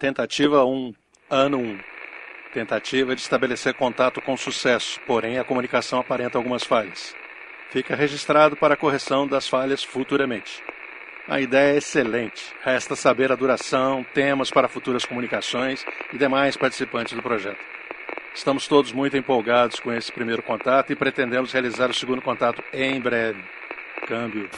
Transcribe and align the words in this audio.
Tentativa 0.00 0.64
1, 0.64 0.94
ano 1.28 1.58
1. 1.58 1.78
Tentativa 2.54 3.14
de 3.14 3.20
estabelecer 3.20 3.74
contato 3.74 4.18
com 4.22 4.34
sucesso, 4.34 4.98
porém 5.06 5.38
a 5.38 5.44
comunicação 5.44 6.00
aparenta 6.00 6.38
algumas 6.38 6.64
falhas. 6.64 7.14
Fica 7.68 7.94
registrado 7.94 8.56
para 8.56 8.78
correção 8.78 9.28
das 9.28 9.46
falhas 9.46 9.84
futuramente. 9.84 10.62
A 11.28 11.38
ideia 11.38 11.74
é 11.74 11.76
excelente. 11.76 12.50
Resta 12.62 12.96
saber 12.96 13.30
a 13.30 13.36
duração, 13.36 14.02
temas 14.14 14.50
para 14.50 14.68
futuras 14.68 15.04
comunicações 15.04 15.84
e 16.14 16.16
demais 16.16 16.56
participantes 16.56 17.12
do 17.12 17.22
projeto. 17.22 17.62
Estamos 18.34 18.66
todos 18.66 18.92
muito 18.92 19.18
empolgados 19.18 19.78
com 19.80 19.92
esse 19.92 20.10
primeiro 20.10 20.42
contato 20.42 20.90
e 20.90 20.96
pretendemos 20.96 21.52
realizar 21.52 21.90
o 21.90 21.94
segundo 21.94 22.22
contato 22.22 22.64
em 22.72 22.98
breve. 22.98 23.44
Câmbio. 24.06 24.48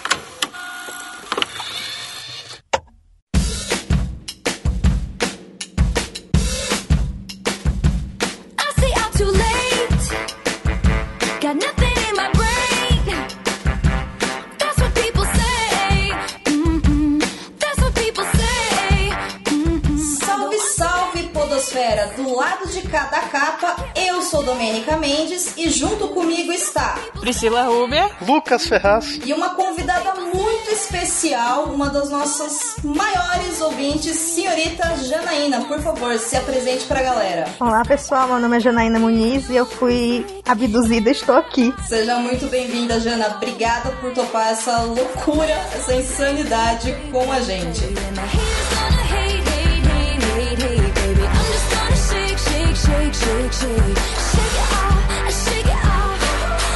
Sou 24.42 24.44
Domênica 24.44 24.96
Mendes 24.96 25.56
e 25.56 25.70
junto 25.70 26.08
comigo 26.08 26.52
está 26.52 26.98
Priscila 27.20 27.62
Ruber, 27.64 28.10
Lucas 28.26 28.66
Ferraz 28.66 29.20
e 29.24 29.32
uma 29.32 29.50
convidada 29.50 30.14
muito 30.14 30.70
especial, 30.70 31.64
uma 31.64 31.88
das 31.88 32.10
nossas 32.10 32.76
maiores 32.82 33.60
ouvintes, 33.60 34.16
senhorita 34.16 34.96
Janaína. 34.96 35.64
Por 35.64 35.80
favor, 35.80 36.18
se 36.18 36.36
apresente 36.36 36.84
pra 36.86 37.02
galera. 37.02 37.46
Olá 37.60 37.84
pessoal, 37.84 38.28
meu 38.28 38.40
nome 38.40 38.56
é 38.56 38.60
Janaína 38.60 38.98
Muniz 38.98 39.48
e 39.48 39.56
eu 39.56 39.66
fui 39.66 40.26
abduzida 40.46 41.08
e 41.08 41.12
estou 41.12 41.36
aqui. 41.36 41.72
Seja 41.86 42.16
muito 42.18 42.46
bem-vinda, 42.48 42.98
Jana. 43.00 43.36
Obrigada 43.36 43.90
por 44.00 44.12
topar 44.12 44.52
essa 44.52 44.82
loucura, 44.82 45.54
essa 45.74 45.94
insanidade 45.94 46.94
com 47.10 47.30
a 47.30 47.40
gente. 47.40 47.82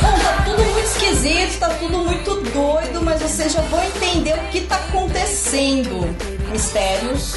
Bom, 0.00 0.18
tá 0.18 0.42
tudo 0.44 0.64
muito 0.64 0.86
esquisito, 0.86 1.58
tá 1.58 1.68
tudo 1.70 1.98
muito 1.98 2.34
doido, 2.52 3.02
mas 3.02 3.20
vocês 3.20 3.52
já 3.52 3.60
vão 3.62 3.82
entender 3.82 4.34
o 4.34 4.48
que 4.50 4.60
tá 4.62 4.76
acontecendo. 4.76 6.08
Mistérios, 6.52 7.34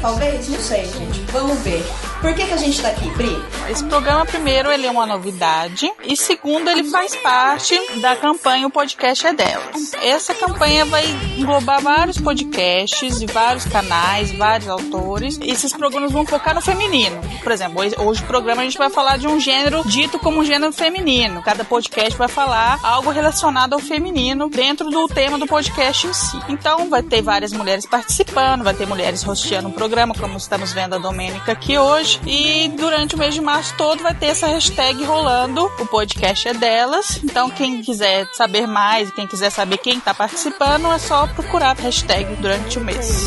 talvez, 0.00 0.48
não 0.48 0.60
sei, 0.60 0.84
gente. 0.84 1.20
Vamos 1.32 1.58
ver. 1.60 1.84
Por 2.24 2.34
que, 2.34 2.46
que 2.46 2.54
a 2.54 2.56
gente 2.56 2.80
tá 2.80 2.88
aqui, 2.88 3.10
Pri? 3.10 3.36
Esse 3.70 3.84
programa, 3.84 4.24
primeiro, 4.24 4.72
ele 4.72 4.86
é 4.86 4.90
uma 4.90 5.04
novidade. 5.04 5.92
E 6.04 6.16
segundo, 6.16 6.70
ele 6.70 6.82
faz 6.84 7.14
parte 7.16 7.78
da 8.00 8.16
campanha 8.16 8.66
O 8.66 8.70
Podcast 8.70 9.26
é 9.26 9.34
Delas. 9.34 9.92
Essa 10.02 10.34
campanha 10.34 10.86
vai 10.86 11.04
englobar 11.36 11.82
vários 11.82 12.16
podcasts 12.18 13.20
e 13.20 13.26
vários 13.26 13.66
canais, 13.66 14.32
vários 14.32 14.70
autores. 14.70 15.36
E 15.36 15.50
esses 15.50 15.74
programas 15.74 16.12
vão 16.12 16.24
focar 16.24 16.54
no 16.54 16.62
feminino. 16.62 17.20
Por 17.42 17.52
exemplo, 17.52 17.82
hoje, 17.82 18.22
o 18.22 18.26
programa 18.26 18.62
a 18.62 18.64
gente 18.64 18.78
vai 18.78 18.88
falar 18.88 19.18
de 19.18 19.26
um 19.26 19.38
gênero 19.38 19.82
dito 19.84 20.18
como 20.18 20.40
um 20.40 20.44
gênero 20.46 20.72
feminino. 20.72 21.42
Cada 21.42 21.62
podcast 21.62 22.16
vai 22.16 22.28
falar 22.28 22.80
algo 22.82 23.10
relacionado 23.10 23.74
ao 23.74 23.80
feminino 23.80 24.48
dentro 24.48 24.88
do 24.88 25.06
tema 25.08 25.38
do 25.38 25.46
podcast 25.46 26.06
em 26.06 26.14
si. 26.14 26.38
Então, 26.48 26.88
vai 26.88 27.02
ter 27.02 27.20
várias 27.20 27.52
mulheres 27.52 27.84
participando, 27.84 28.64
vai 28.64 28.72
ter 28.72 28.86
mulheres 28.86 29.22
rosteando 29.22 29.68
o 29.68 29.72
programa, 29.72 30.14
como 30.14 30.38
estamos 30.38 30.72
vendo 30.72 30.94
a 30.94 30.98
Domênica 30.98 31.52
aqui 31.52 31.76
hoje. 31.76 32.13
E 32.26 32.68
durante 32.76 33.14
o 33.14 33.18
mês 33.18 33.34
de 33.34 33.40
março 33.40 33.74
todo 33.76 34.02
vai 34.02 34.14
ter 34.14 34.26
essa 34.26 34.46
hashtag 34.46 35.04
rolando. 35.04 35.64
O 35.78 35.86
podcast 35.86 36.48
é 36.48 36.54
delas. 36.54 37.20
Então, 37.22 37.50
quem 37.50 37.82
quiser 37.82 38.28
saber 38.32 38.66
mais, 38.66 39.10
quem 39.10 39.26
quiser 39.26 39.50
saber 39.50 39.78
quem 39.78 39.98
está 39.98 40.14
participando, 40.14 40.90
é 40.92 40.98
só 40.98 41.26
procurar 41.26 41.76
a 41.78 41.82
hashtag 41.82 42.36
durante 42.36 42.78
o 42.78 42.84
mês. 42.84 43.26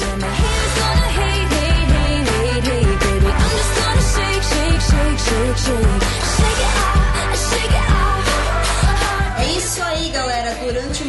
É 9.39 9.45
isso 9.57 9.83
aí, 9.83 10.09
galera. 10.09 10.55
Durante 10.63 11.03
o 11.03 11.05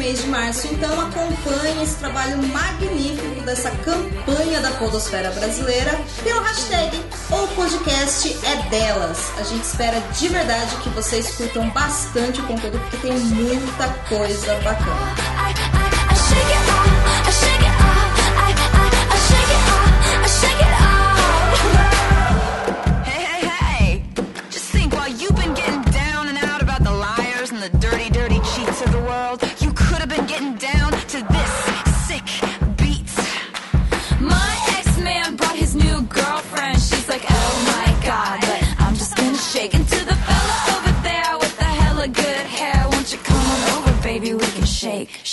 março, 0.48 0.66
então 0.68 1.00
acompanhe 1.00 1.82
esse 1.82 1.96
trabalho 1.96 2.38
magnífico 2.48 3.42
dessa 3.44 3.70
campanha 3.70 4.60
da 4.60 4.70
Podosfera 4.72 5.30
Brasileira 5.32 5.90
pelo 6.24 6.40
hashtag 6.40 6.98
O 7.30 7.46
Podcast 7.48 8.34
é 8.46 8.56
Delas. 8.70 9.30
A 9.38 9.42
gente 9.42 9.64
espera 9.64 10.00
de 10.00 10.28
verdade 10.28 10.74
que 10.76 10.88
vocês 10.90 11.36
curtam 11.36 11.68
bastante 11.70 12.40
o 12.40 12.46
conteúdo, 12.46 12.78
porque 12.78 12.96
tem 12.96 13.12
muita 13.12 13.88
coisa 14.08 14.54
bacana. 14.60 15.14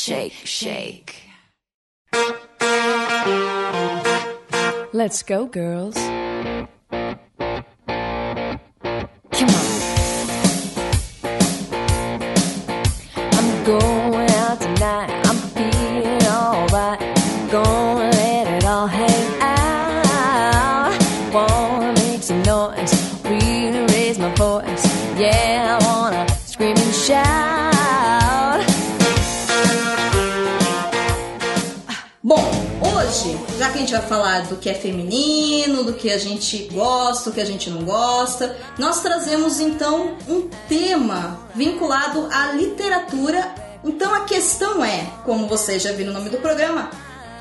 Shake, 0.05 0.33
shake. 0.43 1.15
Let's 4.93 5.23
go, 5.23 5.47
girls. 5.47 5.97
Que 33.75 33.79
a 33.79 33.81
gente 33.81 33.91
vai 33.91 34.01
falar 34.01 34.47
do 34.47 34.55
que 34.55 34.69
é 34.69 34.73
feminino, 34.73 35.83
do 35.83 35.93
que 35.93 36.09
a 36.09 36.17
gente 36.17 36.69
gosta, 36.71 37.29
do 37.29 37.33
que 37.33 37.41
a 37.41 37.45
gente 37.45 37.69
não 37.69 37.83
gosta, 37.83 38.55
nós 38.77 39.01
trazemos 39.01 39.59
então 39.59 40.15
um 40.29 40.47
tema 40.69 41.39
vinculado 41.53 42.29
à 42.31 42.53
literatura. 42.53 43.53
Então 43.83 44.15
a 44.15 44.21
questão 44.21 44.83
é, 44.83 45.05
como 45.25 45.47
vocês 45.47 45.83
já 45.83 45.91
viram 45.91 46.13
no 46.13 46.19
nome 46.19 46.29
do 46.29 46.37
programa, 46.37 46.89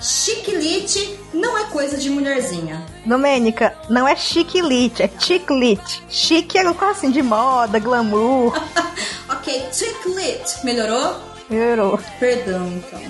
chiquilite 0.00 1.18
não 1.32 1.56
é 1.56 1.64
coisa 1.66 1.96
de 1.96 2.10
mulherzinha. 2.10 2.84
Domênica, 3.06 3.76
não 3.88 4.06
é 4.06 4.16
chiquilite, 4.16 5.04
é 5.04 5.10
chiclite. 5.16 6.02
Chique 6.08 6.58
é 6.58 6.74
quase 6.74 6.98
assim 6.98 7.10
de 7.12 7.22
moda, 7.22 7.78
glamour. 7.78 8.60
ok, 9.30 9.68
chiquilite, 9.72 10.64
melhorou? 10.64 11.14
Melhorou. 11.48 12.00
Perdão, 12.18 12.66
então. 12.68 13.00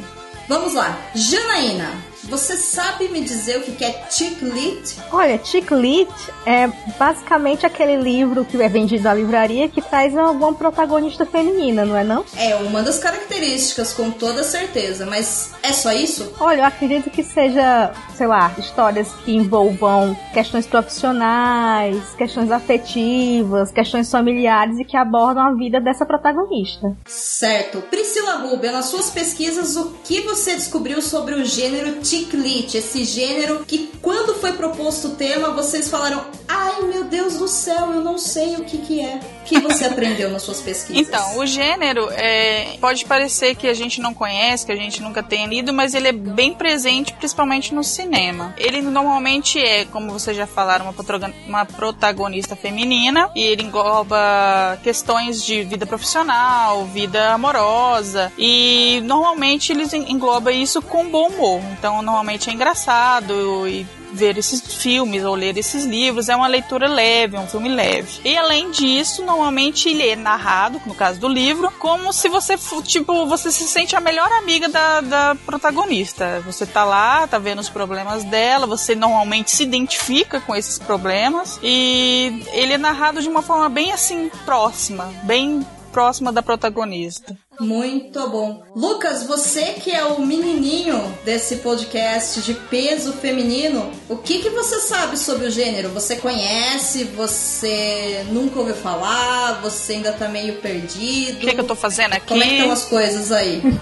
Vamos 0.47 0.75
lá, 0.75 0.99
Janaína, 1.15 1.91
você 2.29 2.57
sabe 2.57 3.09
me 3.09 3.21
dizer 3.21 3.59
o 3.59 3.63
que 3.63 3.85
é 3.85 4.07
chiquilite? 4.11 4.97
Olha, 5.13 5.41
chiclite 5.45 6.13
é 6.47 6.67
basicamente 6.99 7.67
aquele 7.67 7.97
livro 7.97 8.45
que 8.45 8.61
é 8.61 8.69
vendido 8.69 9.05
na 9.05 9.15
livraria 9.15 9.69
que 9.69 9.81
traz 9.83 10.17
alguma 10.17 10.55
protagonista 10.55 11.25
feminina, 11.27 11.85
não 11.85 11.97
é 11.97 12.05
não? 12.05 12.25
É 12.37 12.55
uma 12.57 12.83
das 12.83 12.99
características, 12.99 13.93
com 13.93 14.11
toda 14.11 14.43
certeza, 14.43 15.07
mas 15.07 15.53
é 15.63 15.73
só 15.73 15.93
isso? 15.93 16.33
Olha, 16.41 16.61
eu 16.61 16.65
acredito 16.65 17.11
que 17.11 17.23
seja, 17.23 17.93
sei 18.15 18.27
lá, 18.27 18.53
histórias 18.59 19.09
que 19.25 19.35
envolvam 19.35 20.17
questões 20.33 20.67
profissionais, 20.67 22.03
questões 22.17 22.51
afetivas, 22.51 23.71
questões 23.71 24.11
familiares 24.11 24.79
e 24.79 24.85
que 24.85 24.97
abordam 24.97 25.47
a 25.47 25.55
vida 25.55 25.81
dessa 25.81 26.05
protagonista. 26.05 26.97
Certo. 27.07 27.83
Priscila 27.83 28.37
Rubia, 28.39 28.73
nas 28.73 28.87
suas 28.87 29.11
pesquisas, 29.11 29.77
o 29.77 29.93
que 30.05 30.21
você 30.23 30.55
descobriu 30.55 31.01
sobre 31.01 31.35
o 31.35 31.45
gênero 31.45 32.01
chiclite? 32.19 32.77
Esse 32.79 33.05
gênero 33.05 33.65
que, 33.67 33.91
quando 34.01 34.35
foi 34.35 34.53
proposto 34.53 35.09
o 35.09 35.11
tema, 35.17 35.51
vocês 35.51 35.89
falaram: 35.89 36.25
ai 36.49 36.83
meu 36.83 37.05
Deus 37.05 37.37
do 37.37 37.49
céu, 37.49 37.93
eu 37.93 38.01
não 38.03 38.19
sei 38.19 38.57
o 38.57 38.65
que 38.65 38.79
que 38.79 39.01
é. 39.01 39.21
O 39.41 39.45
que 39.45 39.61
você 39.61 39.85
aprendeu 39.87 40.31
nas 40.31 40.43
suas 40.43 40.61
pesquisas? 40.61 41.07
Então, 41.07 41.39
o 41.39 41.47
gênero 41.47 42.09
é, 42.13 42.77
pode 42.81 43.05
parecer 43.05 43.55
que 43.57 43.67
a 43.69 43.75
gente 43.75 44.01
não 44.01 44.15
conhece, 44.15 44.65
que 44.65 44.73
a 44.73 44.77
gente 44.77 45.03
nunca 45.03 45.23
tenha 45.23 45.47
lido, 45.47 45.73
mas 45.73 45.95
ele 45.95 46.09
é 46.09 46.13
bem 46.13 46.55
presente, 46.55 47.13
principalmente 47.13 47.75
no 47.75 47.83
cinema. 47.85 48.55
Ele 48.57 48.81
normalmente 48.81 49.59
é, 49.59 49.85
como 49.87 50.11
vocês 50.13 50.37
já 50.37 50.47
falaram, 50.47 50.87
uma, 50.87 50.93
protagon- 50.93 51.33
uma 51.47 51.65
protagonista 51.67 52.57
feminina 52.57 53.31
e 53.35 53.43
ele 53.43 53.63
engloba 53.65 54.79
questões 54.83 55.45
de 55.45 55.63
vida 55.63 55.87
profissional, 55.87 56.85
vida 56.87 57.33
amorosa 57.33 58.33
e 58.39 59.01
normalmente 59.05 59.73
eles 59.73 59.93
en- 59.93 60.11
engloba 60.11 60.53
isso 60.53 60.81
com 60.83 61.09
bom 61.09 61.29
humor. 61.29 61.61
Então, 61.79 62.03
normalmente 62.05 62.51
é 62.51 62.53
engraçado 62.53 63.67
e 63.67 63.87
ver 64.15 64.39
esses 64.39 64.77
filmes 64.77 65.25
ou 65.25 65.35
ler 65.35 65.59
esses 65.59 65.85
livros 65.85 66.29
é 66.29 66.37
uma 66.37 66.47
leitura 66.47 66.89
leve, 66.89 67.37
é 67.37 67.41
um 67.41 67.49
filme 67.49 67.69
leve. 67.69 68.21
E 68.25 68.37
além 68.37 68.71
disso, 68.71 69.25
normalmente 69.25 69.89
ele 69.89 70.09
é 70.09 70.15
narrado, 70.15 70.81
no 70.87 70.95
caso 70.95 71.19
do 71.19 71.29
livro, 71.29 71.71
como 71.79 72.13
se 72.13 72.29
você, 72.29 72.57
tipo, 72.85 73.27
você 73.27 73.51
se 73.51 73.65
sente 73.65 73.97
a 73.97 74.01
melhor 74.01 74.31
amiga 74.33 74.69
da, 74.69 75.01
da 75.01 75.37
protagonista. 75.45 76.41
Você 76.47 76.65
tá 76.65 76.85
lá, 76.85 77.27
tá 77.27 77.39
vendo 77.39 77.59
os 77.59 77.69
problemas 77.69 78.23
dela, 78.25 78.67
você 78.67 78.95
normalmente 78.95 79.51
se 79.51 79.65
identifica 79.65 80.41
com 80.41 80.55
esses 80.55 80.79
problemas 80.79 81.59
e 81.63 82.45
ele 82.53 82.75
é 82.75 82.79
narrado 82.79 83.21
de 83.21 83.29
uma 83.29 83.43
forma 83.43 83.69
bem 83.69 83.93
assim 83.93 84.31
próxima, 84.45 85.13
bem 85.25 85.67
próxima 85.95 86.33
da 86.33 86.43
protagonista. 86.43 87.37
Muito 87.61 88.29
bom. 88.29 88.63
Lucas, 88.75 89.25
você 89.25 89.75
que 89.75 89.91
é 89.91 90.05
o 90.05 90.21
menininho 90.21 91.17
desse 91.25 91.57
podcast 91.57 92.41
de 92.43 92.55
peso 92.55 93.13
feminino, 93.15 93.91
o 94.09 94.17
que, 94.17 94.41
que 94.41 94.51
você 94.51 94.81
sabe 94.81 95.19
sobre 95.19 95.47
o 95.47 95.51
gênero? 95.51 95.89
Você 95.91 96.17
conhece? 96.17 97.05
Você 97.05 98.25
nunca 98.31 98.59
ouviu 98.59 98.75
falar? 98.75 99.61
Você 99.63 99.95
ainda 99.95 100.13
tá 100.13 100.29
meio 100.29 100.55
perdido? 100.57 101.37
O 101.37 101.41
que, 101.41 101.55
que 101.55 101.61
eu 101.61 101.65
tô 101.65 101.77
fazendo 101.77 102.15
aqui? 102.15 102.27
Como 102.27 102.43
é 102.43 102.47
que 102.47 102.55
estão 102.55 102.73
as 102.73 102.85
coisas 102.85 103.33
aí? 103.33 103.63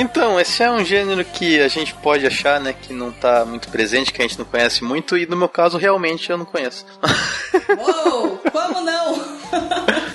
Então, 0.00 0.38
esse 0.38 0.62
é 0.62 0.70
um 0.70 0.84
gênero 0.84 1.24
que 1.24 1.60
a 1.60 1.66
gente 1.66 1.92
pode 1.92 2.24
achar, 2.24 2.60
né, 2.60 2.72
que 2.72 2.92
não 2.92 3.10
tá 3.10 3.44
muito 3.44 3.68
presente, 3.68 4.12
que 4.12 4.22
a 4.22 4.26
gente 4.26 4.38
não 4.38 4.44
conhece 4.44 4.84
muito, 4.84 5.18
e 5.18 5.26
no 5.26 5.36
meu 5.36 5.48
caso, 5.48 5.76
realmente, 5.76 6.30
eu 6.30 6.38
não 6.38 6.44
conheço. 6.44 6.86
Uou, 7.76 8.40
como 8.52 8.80
não? 8.80 9.38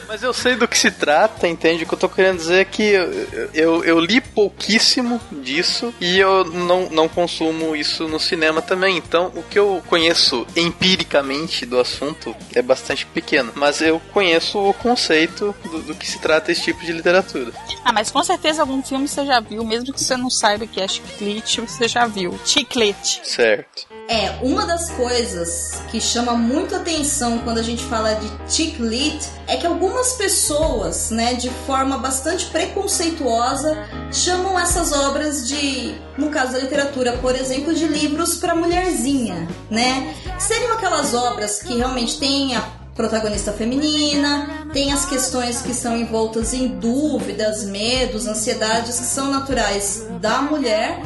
Mas 0.07 0.23
eu 0.23 0.33
sei 0.33 0.55
do 0.55 0.67
que 0.67 0.77
se 0.77 0.89
trata, 0.89 1.47
entende? 1.47 1.83
O 1.83 1.88
que 1.88 1.94
eu 1.94 2.00
tô 2.00 2.07
querendo 2.07 2.38
dizer 2.38 2.61
é 2.61 2.65
que 2.65 2.93
eu, 2.94 3.50
eu, 3.54 3.84
eu 3.84 4.00
li 4.00 4.22
pouquíssimo 4.22 5.19
disso 5.31 5.94
e 6.00 6.19
eu 6.19 6.45
não, 6.45 6.90
não 6.90 7.07
consumo 7.07 7.75
isso 7.75 8.07
no 8.07 8.19
cinema 8.19 8.62
também. 8.62 8.98
Então, 8.98 9.31
o 9.36 9.44
que 9.44 9.57
eu 9.57 9.81
conheço 9.88 10.45
empiricamente 10.56 11.66
do 11.66 11.80
assunto 11.80 12.36
é 12.54 12.62
bastante 12.62 13.06
pequeno. 13.06 13.51
Mas 13.56 13.81
eu 13.81 14.00
conheço 14.12 14.60
o 14.60 14.74
conceito 14.74 15.56
do, 15.63 15.81
do 15.81 15.95
que 15.95 16.07
se 16.07 16.19
trata 16.19 16.51
esse 16.51 16.63
tipo 16.63 16.84
de 16.86 16.92
literatura. 16.92 17.51
Ah, 17.84 17.92
mas 17.92 18.12
com 18.12 18.24
certeza 18.24 18.62
algum 18.62 18.81
filme 18.81 19.07
você 19.07 19.25
já 19.25 19.39
viu, 19.39 19.63
mesmo 19.63 19.94
que 19.94 20.01
você 20.01 20.16
não 20.16 20.30
saiba 20.30 20.66
que 20.66 20.80
é 20.80 20.88
chiclete, 20.88 21.62
você 21.62 21.88
já 21.88 22.06
viu. 22.07 22.39
Chiclete. 22.46 23.22
Certo. 23.24 23.88
É, 24.13 24.38
uma 24.44 24.63
das 24.63 24.92
coisas 24.92 25.81
que 25.89 26.00
chama 26.00 26.33
muito 26.33 26.75
atenção 26.75 27.39
quando 27.39 27.57
a 27.57 27.63
gente 27.63 27.83
fala 27.86 28.13
de 28.13 28.31
chick 28.48 28.80
lit 28.80 29.27
é 29.48 29.57
que 29.57 29.65
algumas 29.65 30.13
pessoas, 30.13 31.10
né, 31.10 31.33
de 31.33 31.50
forma 31.65 31.98
bastante 31.98 32.45
preconceituosa, 32.45 33.75
chamam 34.12 34.60
essas 34.60 34.92
obras 34.92 35.48
de, 35.48 35.95
no 36.15 36.30
caso 36.30 36.51
da 36.51 36.60
literatura, 36.60 37.13
por 37.13 37.36
exemplo, 37.36 37.74
de 37.74 37.88
livros 37.88 38.36
para 38.36 38.54
mulherzinha, 38.54 39.48
né? 39.68 40.13
Seriam 40.38 40.74
aquelas 40.74 41.15
obras 41.15 41.63
que 41.63 41.75
realmente 41.75 42.19
têm 42.19 42.56
a 42.56 42.62
protagonista 42.94 43.51
feminina, 43.51 44.68
tem 44.71 44.94
as 44.94 45.06
questões 45.06 45.63
que 45.63 45.74
são 45.74 45.98
envoltas 45.98 46.54
em 46.54 46.68
dúvidas, 46.68 47.63
medos, 47.63 48.27
ansiedades 48.27 49.00
que 49.00 49.06
são 49.06 49.31
naturais 49.31 50.06
da 50.21 50.39
mulher 50.39 51.01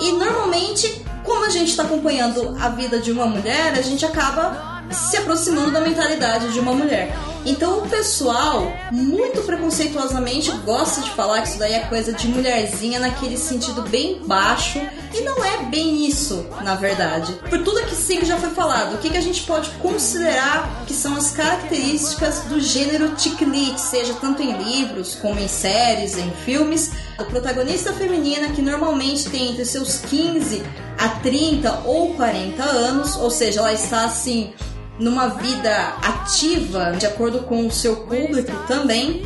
e 0.00 0.12
normalmente, 0.12 1.01
como 1.24 1.44
a 1.44 1.50
gente 1.50 1.70
está 1.70 1.82
acompanhando 1.84 2.56
a 2.60 2.68
vida 2.68 2.98
de 2.98 3.12
uma 3.12 3.26
mulher, 3.26 3.72
a 3.74 3.82
gente 3.82 4.04
acaba 4.04 4.82
se 4.90 5.16
aproximando 5.16 5.70
da 5.70 5.80
mentalidade 5.80 6.52
de 6.52 6.60
uma 6.60 6.72
mulher. 6.72 7.14
Então 7.44 7.78
o 7.78 7.88
pessoal, 7.88 8.72
muito 8.90 9.42
preconceituosamente, 9.42 10.50
gosta 10.64 11.00
de 11.00 11.10
falar 11.10 11.42
que 11.42 11.48
isso 11.48 11.58
daí 11.58 11.72
é 11.72 11.80
coisa 11.80 12.12
de 12.12 12.28
mulherzinha 12.28 13.00
naquele 13.00 13.36
sentido 13.36 13.82
bem 13.82 14.20
baixo. 14.24 14.80
E 15.12 15.20
não 15.22 15.44
é 15.44 15.64
bem 15.64 16.06
isso, 16.06 16.46
na 16.62 16.74
verdade. 16.74 17.32
Por 17.50 17.62
tudo 17.62 17.84
que 17.84 17.94
sim 17.94 18.24
já 18.24 18.38
foi 18.38 18.50
falado, 18.50 18.94
o 18.94 18.98
que, 18.98 19.10
que 19.10 19.16
a 19.16 19.20
gente 19.20 19.42
pode 19.42 19.70
considerar 19.72 20.84
que 20.86 20.94
são 20.94 21.16
as 21.16 21.32
características 21.32 22.42
do 22.44 22.60
gênero 22.60 23.12
chick 23.18 23.44
lit, 23.44 23.78
seja 23.78 24.14
tanto 24.14 24.40
em 24.42 24.52
livros 24.62 25.16
como 25.16 25.38
em 25.40 25.48
séries, 25.48 26.16
em 26.16 26.30
filmes. 26.44 26.92
A 27.18 27.24
protagonista 27.24 27.92
feminina 27.92 28.48
que 28.48 28.62
normalmente 28.62 29.28
tem 29.28 29.50
entre 29.50 29.64
seus 29.64 29.98
15 29.98 30.62
a 30.98 31.08
30 31.08 31.82
ou 31.84 32.14
40 32.14 32.62
anos, 32.62 33.16
ou 33.16 33.30
seja, 33.30 33.60
ela 33.60 33.72
está 33.72 34.04
assim 34.04 34.52
numa 35.02 35.28
vida 35.28 35.96
ativa, 36.00 36.92
de 36.92 37.06
acordo 37.06 37.40
com 37.40 37.66
o 37.66 37.72
seu 37.72 37.96
público 37.96 38.52
também. 38.68 39.24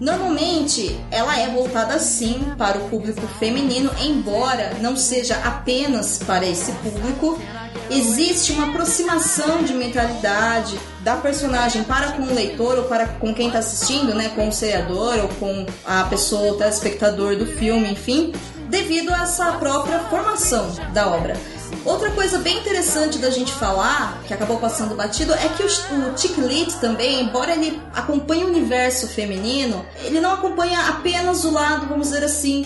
Normalmente, 0.00 0.98
ela 1.08 1.38
é 1.38 1.48
voltada 1.48 2.00
sim 2.00 2.44
para 2.58 2.78
o 2.78 2.88
público 2.90 3.24
feminino, 3.38 3.90
embora 4.02 4.76
não 4.80 4.96
seja 4.96 5.36
apenas 5.36 6.18
para 6.18 6.44
esse 6.44 6.72
público. 6.72 7.40
Existe 7.88 8.52
uma 8.52 8.70
aproximação 8.70 9.62
de 9.62 9.72
mentalidade 9.72 10.76
da 11.00 11.16
personagem 11.16 11.84
para 11.84 12.12
com 12.12 12.22
o 12.22 12.34
leitor 12.34 12.78
ou 12.78 12.84
para 12.84 13.06
com 13.06 13.32
quem 13.32 13.46
está 13.46 13.60
assistindo, 13.60 14.14
né, 14.14 14.30
com 14.34 14.48
o 14.48 14.52
seriador 14.52 15.18
ou 15.18 15.28
com 15.28 15.64
a 15.84 16.02
pessoa, 16.04 16.54
o 16.54 16.56
telespectador 16.56 17.36
do 17.36 17.46
filme, 17.46 17.92
enfim, 17.92 18.32
devido 18.68 19.10
a 19.10 19.22
essa 19.22 19.52
própria 19.52 20.00
formação 20.00 20.66
da 20.92 21.06
obra. 21.06 21.36
Outra 21.84 22.10
coisa 22.12 22.38
bem 22.38 22.58
interessante 22.58 23.18
da 23.18 23.28
gente 23.28 23.52
falar, 23.52 24.22
que 24.26 24.32
acabou 24.32 24.58
passando 24.58 24.94
batido, 24.94 25.34
é 25.34 25.48
que 25.48 25.62
o, 25.62 25.66
o 25.66 26.18
Chick 26.18 26.40
Lit 26.40 26.76
também, 26.76 27.22
embora 27.22 27.52
ele 27.52 27.78
acompanhe 27.94 28.42
o 28.42 28.46
universo 28.46 29.06
feminino, 29.06 29.84
ele 30.02 30.18
não 30.18 30.32
acompanha 30.32 30.88
apenas 30.88 31.44
o 31.44 31.50
lado, 31.50 31.86
vamos 31.86 32.08
dizer 32.08 32.24
assim, 32.24 32.64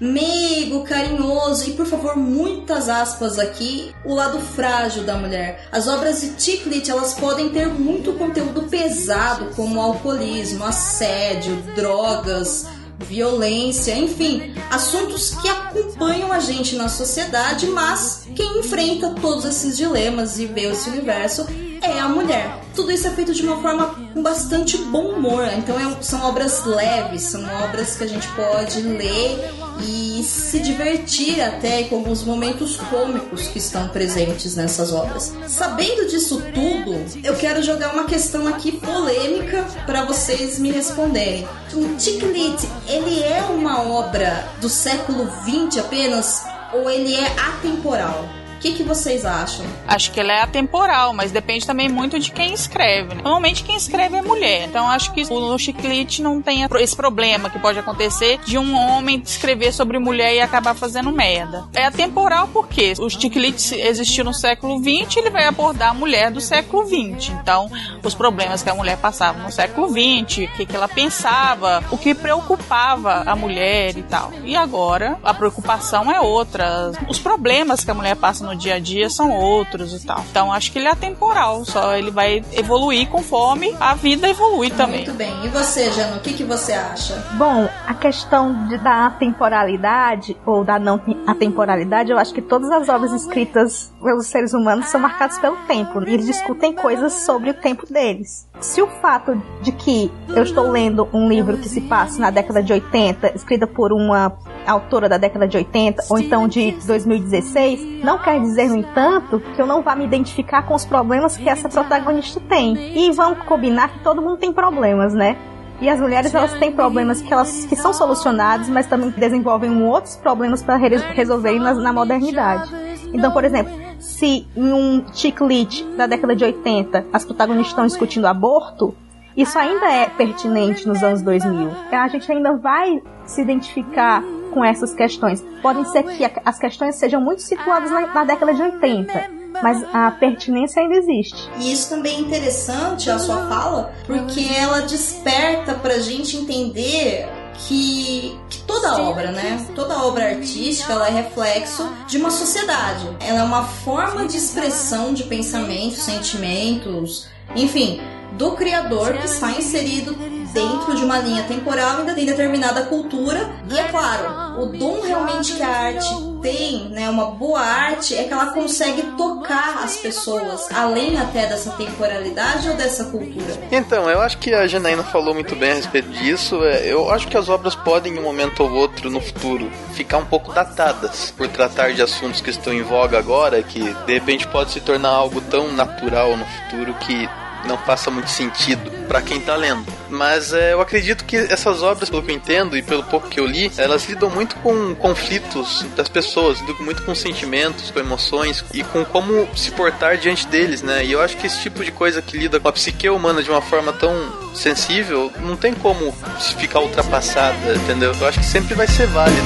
meigo, 0.00 0.82
carinhoso 0.84 1.68
e, 1.68 1.72
por 1.74 1.84
favor, 1.84 2.16
muitas 2.16 2.88
aspas 2.88 3.38
aqui, 3.38 3.94
o 4.04 4.14
lado 4.14 4.38
frágil 4.40 5.04
da 5.04 5.16
mulher. 5.16 5.68
As 5.70 5.86
obras 5.86 6.22
de 6.22 6.42
Chick 6.42 6.66
Lit, 6.66 6.90
elas 6.90 7.12
podem 7.14 7.50
ter 7.50 7.68
muito 7.68 8.14
conteúdo 8.14 8.62
pesado, 8.62 9.50
como 9.54 9.80
alcoolismo, 9.80 10.64
assédio, 10.64 11.56
drogas, 11.74 12.66
violência, 12.98 13.96
enfim, 13.96 14.54
assuntos 14.70 15.34
que 15.34 15.48
acompanham 15.48 16.32
a 16.32 16.40
gente 16.40 16.76
na 16.76 16.88
sociedade, 16.88 17.66
mas 17.66 18.28
quem 18.34 18.60
enfrenta 18.60 19.10
todos 19.20 19.44
esses 19.44 19.76
dilemas 19.76 20.38
e 20.38 20.46
vê 20.46 20.70
esse 20.70 20.88
universo 20.90 21.46
é 21.84 22.00
a 22.00 22.08
mulher. 22.08 22.58
Tudo 22.74 22.90
isso 22.90 23.06
é 23.06 23.10
feito 23.10 23.32
de 23.32 23.42
uma 23.42 23.60
forma 23.62 23.94
com 24.12 24.22
bastante 24.22 24.76
bom 24.76 25.10
humor, 25.12 25.46
então 25.56 25.78
é- 25.78 26.02
são 26.02 26.24
obras 26.24 26.64
leves, 26.64 27.22
são 27.22 27.42
obras 27.62 27.94
que 27.96 28.04
a 28.04 28.08
gente 28.08 28.26
pode 28.28 28.80
ler 28.80 29.48
e 29.80 30.24
se 30.24 30.58
divertir 30.60 31.40
até 31.40 31.84
com 31.84 31.96
alguns 31.96 32.24
momentos 32.24 32.76
cômicos 32.90 33.46
que 33.48 33.58
estão 33.58 33.88
presentes 33.88 34.56
nessas 34.56 34.92
obras. 34.92 35.32
Sabendo 35.46 36.08
disso 36.08 36.42
tudo, 36.52 37.04
eu 37.22 37.36
quero 37.36 37.62
jogar 37.62 37.92
uma 37.92 38.04
questão 38.04 38.46
aqui 38.48 38.72
polêmica 38.72 39.64
para 39.86 40.04
vocês 40.04 40.58
me 40.58 40.70
responderem. 40.72 41.46
O 41.72 42.00
Chick 42.00 42.24
Lit, 42.24 42.68
ele 42.88 43.22
é 43.22 43.42
uma 43.50 43.82
obra 43.82 44.48
do 44.60 44.68
século 44.68 45.28
XX 45.44 45.78
apenas 45.78 46.42
ou 46.72 46.90
ele 46.90 47.14
é 47.14 47.26
atemporal? 47.38 48.24
Que, 48.64 48.72
que 48.72 48.82
vocês 48.82 49.26
acham? 49.26 49.66
Acho 49.86 50.10
que 50.10 50.18
ela 50.18 50.32
é 50.32 50.40
atemporal, 50.40 51.12
mas 51.12 51.30
depende 51.30 51.66
também 51.66 51.86
muito 51.86 52.18
de 52.18 52.32
quem 52.32 52.54
escreve. 52.54 53.14
né? 53.14 53.20
Normalmente 53.22 53.62
quem 53.62 53.76
escreve 53.76 54.16
é 54.16 54.22
mulher. 54.22 54.66
Então 54.66 54.88
acho 54.88 55.12
que 55.12 55.20
o 55.30 55.58
chiclete 55.58 56.22
não 56.22 56.40
tem 56.40 56.66
esse 56.80 56.96
problema 56.96 57.50
que 57.50 57.58
pode 57.58 57.78
acontecer 57.78 58.38
de 58.38 58.56
um 58.56 58.74
homem 58.74 59.22
escrever 59.22 59.70
sobre 59.70 59.98
mulher 59.98 60.34
e 60.34 60.40
acabar 60.40 60.74
fazendo 60.74 61.12
merda. 61.12 61.66
É 61.74 61.84
atemporal 61.84 62.48
porque 62.54 62.94
o 62.98 63.10
chiclete 63.10 63.74
existiu 63.74 64.24
no 64.24 64.32
século 64.32 64.78
XX, 64.78 65.18
ele 65.18 65.28
vai 65.28 65.44
abordar 65.44 65.90
a 65.90 65.94
mulher 65.94 66.30
do 66.30 66.40
século 66.40 66.86
XX. 66.86 67.32
Então, 67.42 67.70
os 68.02 68.14
problemas 68.14 68.62
que 68.62 68.70
a 68.70 68.74
mulher 68.74 68.96
passava 68.96 69.42
no 69.42 69.52
século 69.52 69.90
XX, 69.90 70.48
o 70.50 70.56
que, 70.56 70.64
que 70.64 70.74
ela 70.74 70.88
pensava, 70.88 71.84
o 71.90 71.98
que 71.98 72.14
preocupava 72.14 73.24
a 73.26 73.36
mulher 73.36 73.94
e 73.98 74.02
tal. 74.04 74.32
E 74.42 74.56
agora 74.56 75.18
a 75.22 75.34
preocupação 75.34 76.10
é 76.10 76.18
outra. 76.18 76.92
Os 77.10 77.18
problemas 77.18 77.84
que 77.84 77.90
a 77.90 77.94
mulher 77.94 78.16
passa 78.16 78.42
no 78.42 78.53
no 78.54 78.60
dia 78.60 78.76
a 78.76 78.78
dia 78.78 79.10
são 79.10 79.30
outros 79.30 79.92
e 79.92 80.06
tal. 80.06 80.24
Então 80.30 80.52
acho 80.52 80.70
que 80.72 80.78
ele 80.78 80.88
é 80.88 80.92
atemporal, 80.92 81.64
só 81.64 81.96
ele 81.96 82.10
vai 82.10 82.42
evoluir 82.52 83.08
conforme 83.08 83.74
a 83.80 83.94
vida 83.94 84.28
evolui 84.28 84.70
também. 84.70 85.04
Muito 85.04 85.12
bem. 85.14 85.32
E 85.44 85.48
você, 85.48 85.90
Jano, 85.92 86.16
o 86.16 86.20
que, 86.20 86.32
que 86.32 86.44
você 86.44 86.72
acha? 86.72 87.14
Bom, 87.32 87.68
a 87.86 87.94
questão 87.94 88.66
de, 88.68 88.78
da 88.78 89.06
atemporalidade 89.06 90.36
ou 90.46 90.64
da 90.64 90.78
não 90.78 90.98
te- 90.98 91.16
atemporalidade, 91.26 92.10
eu 92.10 92.18
acho 92.18 92.32
que 92.34 92.42
todas 92.42 92.70
as 92.70 92.88
obras 92.88 93.12
escritas 93.12 93.92
pelos 94.02 94.26
seres 94.26 94.52
humanos 94.52 94.86
são 94.86 95.00
marcadas 95.00 95.38
pelo 95.38 95.56
tempo. 95.66 96.02
E 96.04 96.14
eles 96.14 96.26
discutem 96.26 96.72
coisas 96.72 97.12
sobre 97.24 97.50
o 97.50 97.54
tempo 97.54 97.84
deles. 97.92 98.48
Se 98.60 98.80
o 98.80 98.86
fato 98.86 99.40
de 99.60 99.72
que 99.72 100.10
eu 100.28 100.42
estou 100.42 100.70
lendo 100.70 101.08
um 101.12 101.28
livro 101.28 101.58
que 101.58 101.68
se 101.68 101.82
passa 101.82 102.18
na 102.18 102.30
década 102.30 102.62
de 102.62 102.72
80, 102.72 103.34
escrita 103.34 103.66
por 103.66 103.92
uma 103.92 104.36
autora 104.66 105.08
da 105.08 105.18
década 105.18 105.46
de 105.46 105.56
80 105.56 106.04
ou 106.08 106.18
então 106.18 106.48
de 106.48 106.72
2016, 106.86 108.02
não 108.02 108.18
quer 108.18 108.40
dizer, 108.40 108.68
no 108.68 108.76
entanto, 108.76 109.40
que 109.54 109.60
eu 109.60 109.66
não 109.66 109.82
vá 109.82 109.94
me 109.94 110.04
identificar 110.04 110.62
com 110.62 110.74
os 110.74 110.84
problemas 110.84 111.36
que 111.36 111.48
essa 111.48 111.68
protagonista 111.68 112.40
tem. 112.40 112.74
E 112.96 113.12
vamos 113.12 113.44
combinar 113.44 113.88
que 113.88 113.98
todo 114.00 114.22
mundo 114.22 114.38
tem 114.38 114.52
problemas, 114.52 115.12
né? 115.12 115.36
E 115.80 115.88
as 115.88 116.00
mulheres 116.00 116.34
elas 116.34 116.52
têm 116.54 116.72
problemas 116.72 117.20
que 117.20 117.32
elas 117.32 117.66
que 117.66 117.76
são 117.76 117.92
solucionados, 117.92 118.68
mas 118.68 118.86
também 118.86 119.10
desenvolvem 119.10 119.82
outros 119.82 120.16
problemas 120.16 120.62
para 120.62 120.76
resolverem 120.76 121.58
na, 121.58 121.74
na 121.74 121.92
modernidade. 121.92 122.70
Então, 123.12 123.30
por 123.32 123.44
exemplo, 123.44 123.83
se 124.04 124.46
em 124.54 124.72
um 124.72 125.04
chick 125.12 125.42
lit 125.42 125.82
da 125.96 126.06
década 126.06 126.36
de 126.36 126.44
80 126.44 127.06
as 127.12 127.24
protagonistas 127.24 127.70
estão 127.70 127.86
discutindo 127.86 128.26
aborto, 128.26 128.94
isso 129.36 129.58
ainda 129.58 129.90
é 129.90 130.08
pertinente 130.08 130.86
nos 130.86 131.02
anos 131.02 131.22
2000. 131.22 131.70
A 131.90 132.08
gente 132.08 132.30
ainda 132.30 132.56
vai 132.56 133.02
se 133.24 133.40
identificar 133.40 134.22
com 134.52 134.64
essas 134.64 134.94
questões. 134.94 135.44
Podem 135.60 135.84
ser 135.86 136.04
que 136.04 136.30
as 136.44 136.58
questões 136.58 136.96
sejam 136.96 137.20
muito 137.20 137.42
situadas 137.42 137.90
na, 137.90 138.06
na 138.06 138.24
década 138.24 138.54
de 138.54 138.62
80, 138.62 139.30
mas 139.62 139.82
a 139.92 140.10
pertinência 140.12 140.82
ainda 140.82 140.94
existe. 140.96 141.50
E 141.58 141.72
isso 141.72 141.88
também 141.88 142.18
é 142.18 142.20
interessante, 142.20 143.10
a 143.10 143.18
sua 143.18 143.48
fala, 143.48 143.92
porque 144.06 144.46
ela 144.54 144.82
desperta 144.82 145.74
pra 145.74 145.98
gente 145.98 146.36
entender 146.36 147.28
que, 147.58 148.38
que 148.48 148.58
toda 148.62 149.02
obra, 149.02 149.30
né? 149.30 149.66
Toda 149.74 150.02
obra 150.04 150.30
artística 150.30 150.92
ela 150.92 151.08
é 151.08 151.10
reflexo 151.10 151.88
de 152.06 152.18
uma 152.18 152.30
sociedade. 152.30 153.08
Ela 153.20 153.40
é 153.40 153.44
uma 153.44 153.64
forma 153.64 154.26
de 154.26 154.36
expressão 154.36 155.14
de 155.14 155.24
pensamentos, 155.24 155.98
sentimentos, 155.98 157.28
enfim, 157.54 158.00
do 158.36 158.52
criador 158.52 159.14
que 159.14 159.26
está 159.26 159.50
inserido 159.50 160.14
dentro 160.52 160.94
de 160.94 161.04
uma 161.04 161.18
linha 161.18 161.42
temporal 161.44 162.04
e 162.06 162.22
em 162.22 162.26
determinada 162.26 162.84
cultura. 162.84 163.50
E 163.68 163.78
é 163.78 163.84
claro, 163.84 164.62
o 164.62 164.66
dom 164.66 165.00
realmente 165.00 165.54
que 165.54 165.62
a 165.62 165.68
arte 165.68 166.34
tem, 166.40 166.88
né, 166.90 167.08
uma 167.08 167.30
boa 167.30 167.60
arte, 167.60 168.14
é 168.14 168.24
que 168.24 168.32
ela 168.32 168.46
consegue 168.46 169.02
tocar 169.16 169.82
as 169.82 169.96
pessoas, 169.96 170.70
além 170.70 171.18
até 171.18 171.46
dessa 171.46 171.70
temporalidade 171.70 172.68
ou 172.68 172.76
dessa 172.76 173.04
cultura. 173.06 173.58
Então, 173.72 174.08
eu 174.10 174.20
acho 174.20 174.38
que 174.38 174.52
a 174.52 174.66
Janaína 174.66 175.02
falou 175.02 175.32
muito 175.32 175.56
bem 175.56 175.72
a 175.72 175.74
respeito 175.74 176.10
disso. 176.10 176.62
É, 176.62 176.86
Eu 176.86 177.10
acho 177.10 177.26
que 177.28 177.36
as 177.36 177.48
obras 177.48 177.74
podem, 177.74 178.14
em 178.14 178.18
um 178.18 178.22
momento 178.22 178.62
ou 178.62 178.70
outro 178.72 179.10
no 179.10 179.20
futuro, 179.20 179.70
ficar 179.94 180.18
um 180.18 180.26
pouco 180.26 180.52
datadas 180.52 181.32
por 181.36 181.48
tratar 181.48 181.94
de 181.94 182.02
assuntos 182.02 182.40
que 182.40 182.50
estão 182.50 182.72
em 182.72 182.82
voga 182.82 183.18
agora, 183.18 183.62
que 183.62 183.80
de 183.80 184.12
repente 184.12 184.46
pode 184.46 184.70
se 184.70 184.80
tornar 184.80 185.08
algo 185.08 185.40
tão 185.40 185.72
natural 185.72 186.36
no 186.36 186.44
futuro 186.44 186.94
que 187.00 187.28
não 187.66 187.78
faça 187.78 188.10
muito 188.10 188.30
sentido 188.30 188.90
para 189.06 189.20
quem 189.22 189.40
tá 189.40 189.54
lendo. 189.56 189.84
Mas 190.08 190.52
é, 190.52 190.72
eu 190.72 190.80
acredito 190.80 191.24
que 191.24 191.36
essas 191.36 191.82
obras, 191.82 192.08
pelo 192.08 192.22
que 192.22 192.30
eu 192.30 192.36
entendo 192.36 192.76
e 192.76 192.82
pelo 192.82 193.02
pouco 193.04 193.28
que 193.28 193.40
eu 193.40 193.46
li, 193.46 193.70
elas 193.76 194.08
lidam 194.08 194.30
muito 194.30 194.56
com 194.56 194.94
conflitos 194.94 195.84
das 195.96 196.08
pessoas, 196.08 196.60
lidam 196.60 196.84
muito 196.84 197.02
com 197.02 197.14
sentimentos, 197.14 197.90
com 197.90 197.98
emoções 197.98 198.64
e 198.72 198.82
com 198.84 199.04
como 199.04 199.48
se 199.56 199.70
portar 199.72 200.16
diante 200.16 200.46
deles, 200.46 200.82
né? 200.82 201.04
E 201.04 201.12
eu 201.12 201.20
acho 201.20 201.36
que 201.36 201.46
esse 201.46 201.60
tipo 201.60 201.84
de 201.84 201.90
coisa 201.90 202.22
que 202.22 202.38
lida 202.38 202.60
com 202.60 202.68
a 202.68 202.72
psique 202.72 203.08
humana 203.08 203.42
de 203.42 203.50
uma 203.50 203.60
forma 203.60 203.92
tão 203.92 204.14
sensível, 204.54 205.32
não 205.40 205.56
tem 205.56 205.74
como 205.74 206.14
ficar 206.56 206.80
ultrapassada, 206.80 207.74
entendeu? 207.74 208.14
Eu 208.18 208.26
acho 208.26 208.38
que 208.38 208.46
sempre 208.46 208.74
vai 208.74 208.86
ser 208.86 209.06
válido. 209.08 209.42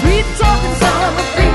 Sweet 0.00 1.45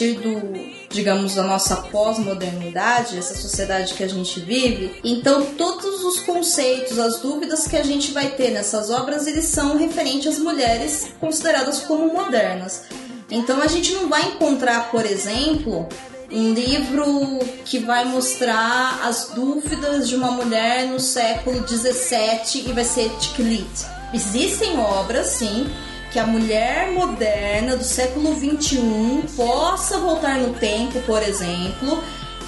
partir 0.00 0.14
do, 0.14 0.40
digamos, 0.88 1.34
da 1.34 1.42
nossa 1.42 1.76
pós-modernidade, 1.76 3.18
essa 3.18 3.34
sociedade 3.34 3.92
que 3.92 4.02
a 4.02 4.08
gente 4.08 4.40
vive, 4.40 4.98
então 5.04 5.44
todos 5.56 6.02
os 6.04 6.20
conceitos, 6.20 6.98
as 6.98 7.20
dúvidas 7.20 7.66
que 7.66 7.76
a 7.76 7.82
gente 7.82 8.12
vai 8.12 8.30
ter 8.30 8.50
nessas 8.50 8.88
obras, 8.88 9.26
eles 9.26 9.44
são 9.44 9.76
referentes 9.76 10.26
às 10.26 10.38
mulheres 10.38 11.08
consideradas 11.20 11.80
como 11.80 12.12
modernas. 12.12 12.84
Então 13.30 13.60
a 13.60 13.66
gente 13.66 13.92
não 13.92 14.08
vai 14.08 14.24
encontrar, 14.28 14.90
por 14.90 15.04
exemplo, 15.04 15.86
um 16.32 16.54
livro 16.54 17.38
que 17.66 17.78
vai 17.78 18.06
mostrar 18.06 19.00
as 19.04 19.30
dúvidas 19.34 20.08
de 20.08 20.16
uma 20.16 20.30
mulher 20.30 20.86
no 20.86 20.98
século 20.98 21.60
17 21.60 22.70
e 22.70 22.72
vai 22.72 22.84
ser 22.84 23.10
Tiklit. 23.18 23.68
Existem 24.14 24.78
obras, 24.78 25.26
sim, 25.26 25.70
que 26.10 26.18
a 26.18 26.26
mulher 26.26 26.90
moderna 26.92 27.76
do 27.76 27.84
século 27.84 28.34
21 28.34 29.22
possa 29.36 29.98
voltar 29.98 30.38
no 30.38 30.54
tempo, 30.54 31.00
por 31.02 31.22
exemplo, 31.22 32.02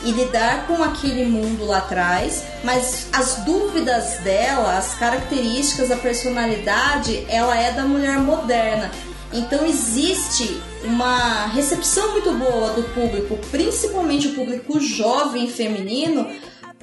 e 0.04 0.10
lidar 0.10 0.66
com 0.66 0.82
aquele 0.82 1.24
mundo 1.24 1.64
lá 1.64 1.78
atrás, 1.78 2.44
mas 2.64 3.06
as 3.12 3.36
dúvidas 3.44 4.18
dela, 4.18 4.76
as 4.76 4.94
características, 4.94 5.90
a 5.90 5.96
personalidade, 5.96 7.24
ela 7.28 7.56
é 7.56 7.70
da 7.72 7.84
mulher 7.84 8.18
moderna. 8.18 8.90
Então 9.32 9.64
existe 9.64 10.60
uma 10.84 11.46
recepção 11.46 12.12
muito 12.12 12.32
boa 12.32 12.72
do 12.72 12.82
público, 12.94 13.38
principalmente 13.50 14.28
o 14.28 14.34
público 14.34 14.80
jovem 14.80 15.48
feminino, 15.48 16.28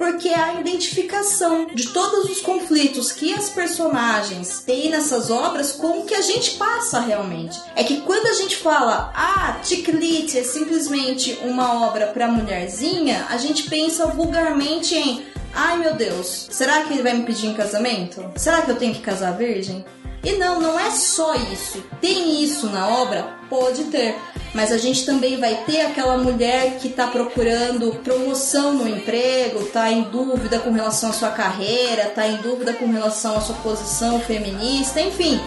porque 0.00 0.30
é 0.30 0.34
a 0.34 0.54
identificação 0.54 1.66
de 1.66 1.90
todos 1.90 2.30
os 2.30 2.40
conflitos 2.40 3.12
que 3.12 3.34
as 3.34 3.50
personagens 3.50 4.62
têm 4.64 4.88
nessas 4.88 5.30
obras 5.30 5.72
com 5.72 6.00
o 6.00 6.04
que 6.04 6.14
a 6.14 6.22
gente 6.22 6.52
passa 6.52 7.00
realmente. 7.00 7.60
É 7.76 7.84
que 7.84 8.00
quando 8.00 8.26
a 8.26 8.32
gente 8.32 8.56
fala, 8.56 9.12
ah, 9.14 9.60
Tiklit 9.62 10.38
é 10.38 10.42
simplesmente 10.42 11.38
uma 11.42 11.86
obra 11.86 12.06
para 12.06 12.28
mulherzinha, 12.28 13.26
a 13.28 13.36
gente 13.36 13.68
pensa 13.68 14.06
vulgarmente 14.06 14.94
em, 14.94 15.22
ai 15.52 15.76
meu 15.76 15.92
Deus, 15.92 16.48
será 16.50 16.82
que 16.84 16.94
ele 16.94 17.02
vai 17.02 17.12
me 17.12 17.26
pedir 17.26 17.48
em 17.48 17.54
casamento? 17.54 18.24
Será 18.36 18.62
que 18.62 18.70
eu 18.70 18.76
tenho 18.76 18.94
que 18.94 19.02
casar 19.02 19.36
virgem? 19.36 19.84
E 20.24 20.32
não, 20.32 20.60
não 20.60 20.80
é 20.80 20.90
só 20.90 21.34
isso. 21.34 21.82
Tem 22.00 22.42
isso 22.42 22.66
na 22.68 22.88
obra? 22.88 23.36
Pode 23.50 23.84
ter. 23.84 24.16
Mas 24.52 24.72
a 24.72 24.78
gente 24.78 25.06
também 25.06 25.38
vai 25.38 25.62
ter 25.64 25.82
aquela 25.82 26.18
mulher 26.18 26.78
que 26.78 26.88
está 26.88 27.06
procurando 27.06 27.94
promoção 28.02 28.74
no 28.74 28.88
emprego, 28.88 29.62
está 29.62 29.90
em 29.92 30.02
dúvida 30.02 30.58
com 30.58 30.72
relação 30.72 31.10
à 31.10 31.12
sua 31.12 31.30
carreira, 31.30 32.08
está 32.08 32.26
em 32.26 32.36
dúvida 32.38 32.72
com 32.72 32.90
relação 32.90 33.36
à 33.36 33.40
sua 33.40 33.54
posição 33.56 34.20
feminista, 34.20 35.00
enfim. 35.00 35.40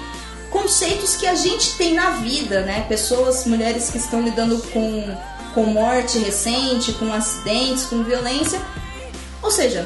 Conceitos 0.49 1.15
que 1.17 1.27
a 1.27 1.35
gente 1.35 1.75
tem 1.77 1.95
na 1.95 2.11
vida, 2.11 2.61
né? 2.61 2.85
Pessoas, 2.87 3.45
mulheres 3.45 3.89
que 3.89 3.97
estão 3.97 4.21
lidando 4.21 4.57
com, 4.71 5.17
com 5.53 5.63
morte 5.65 6.19
recente, 6.19 6.93
com 6.93 7.11
acidentes, 7.11 7.85
com 7.85 8.03
violência. 8.03 8.61
Ou 9.41 9.51
seja, 9.51 9.85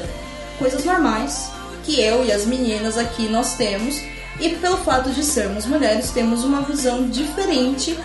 coisas 0.58 0.84
normais 0.84 1.50
que 1.82 2.00
eu 2.00 2.24
e 2.24 2.30
as 2.30 2.44
meninas 2.44 2.96
aqui 2.96 3.28
nós 3.28 3.54
temos 3.54 4.00
e 4.38 4.50
pelo 4.50 4.76
fato 4.78 5.10
de 5.10 5.24
sermos 5.24 5.66
mulheres, 5.66 6.10
temos 6.10 6.44
uma 6.44 6.62
visão 6.62 7.08
diferente 7.08 7.98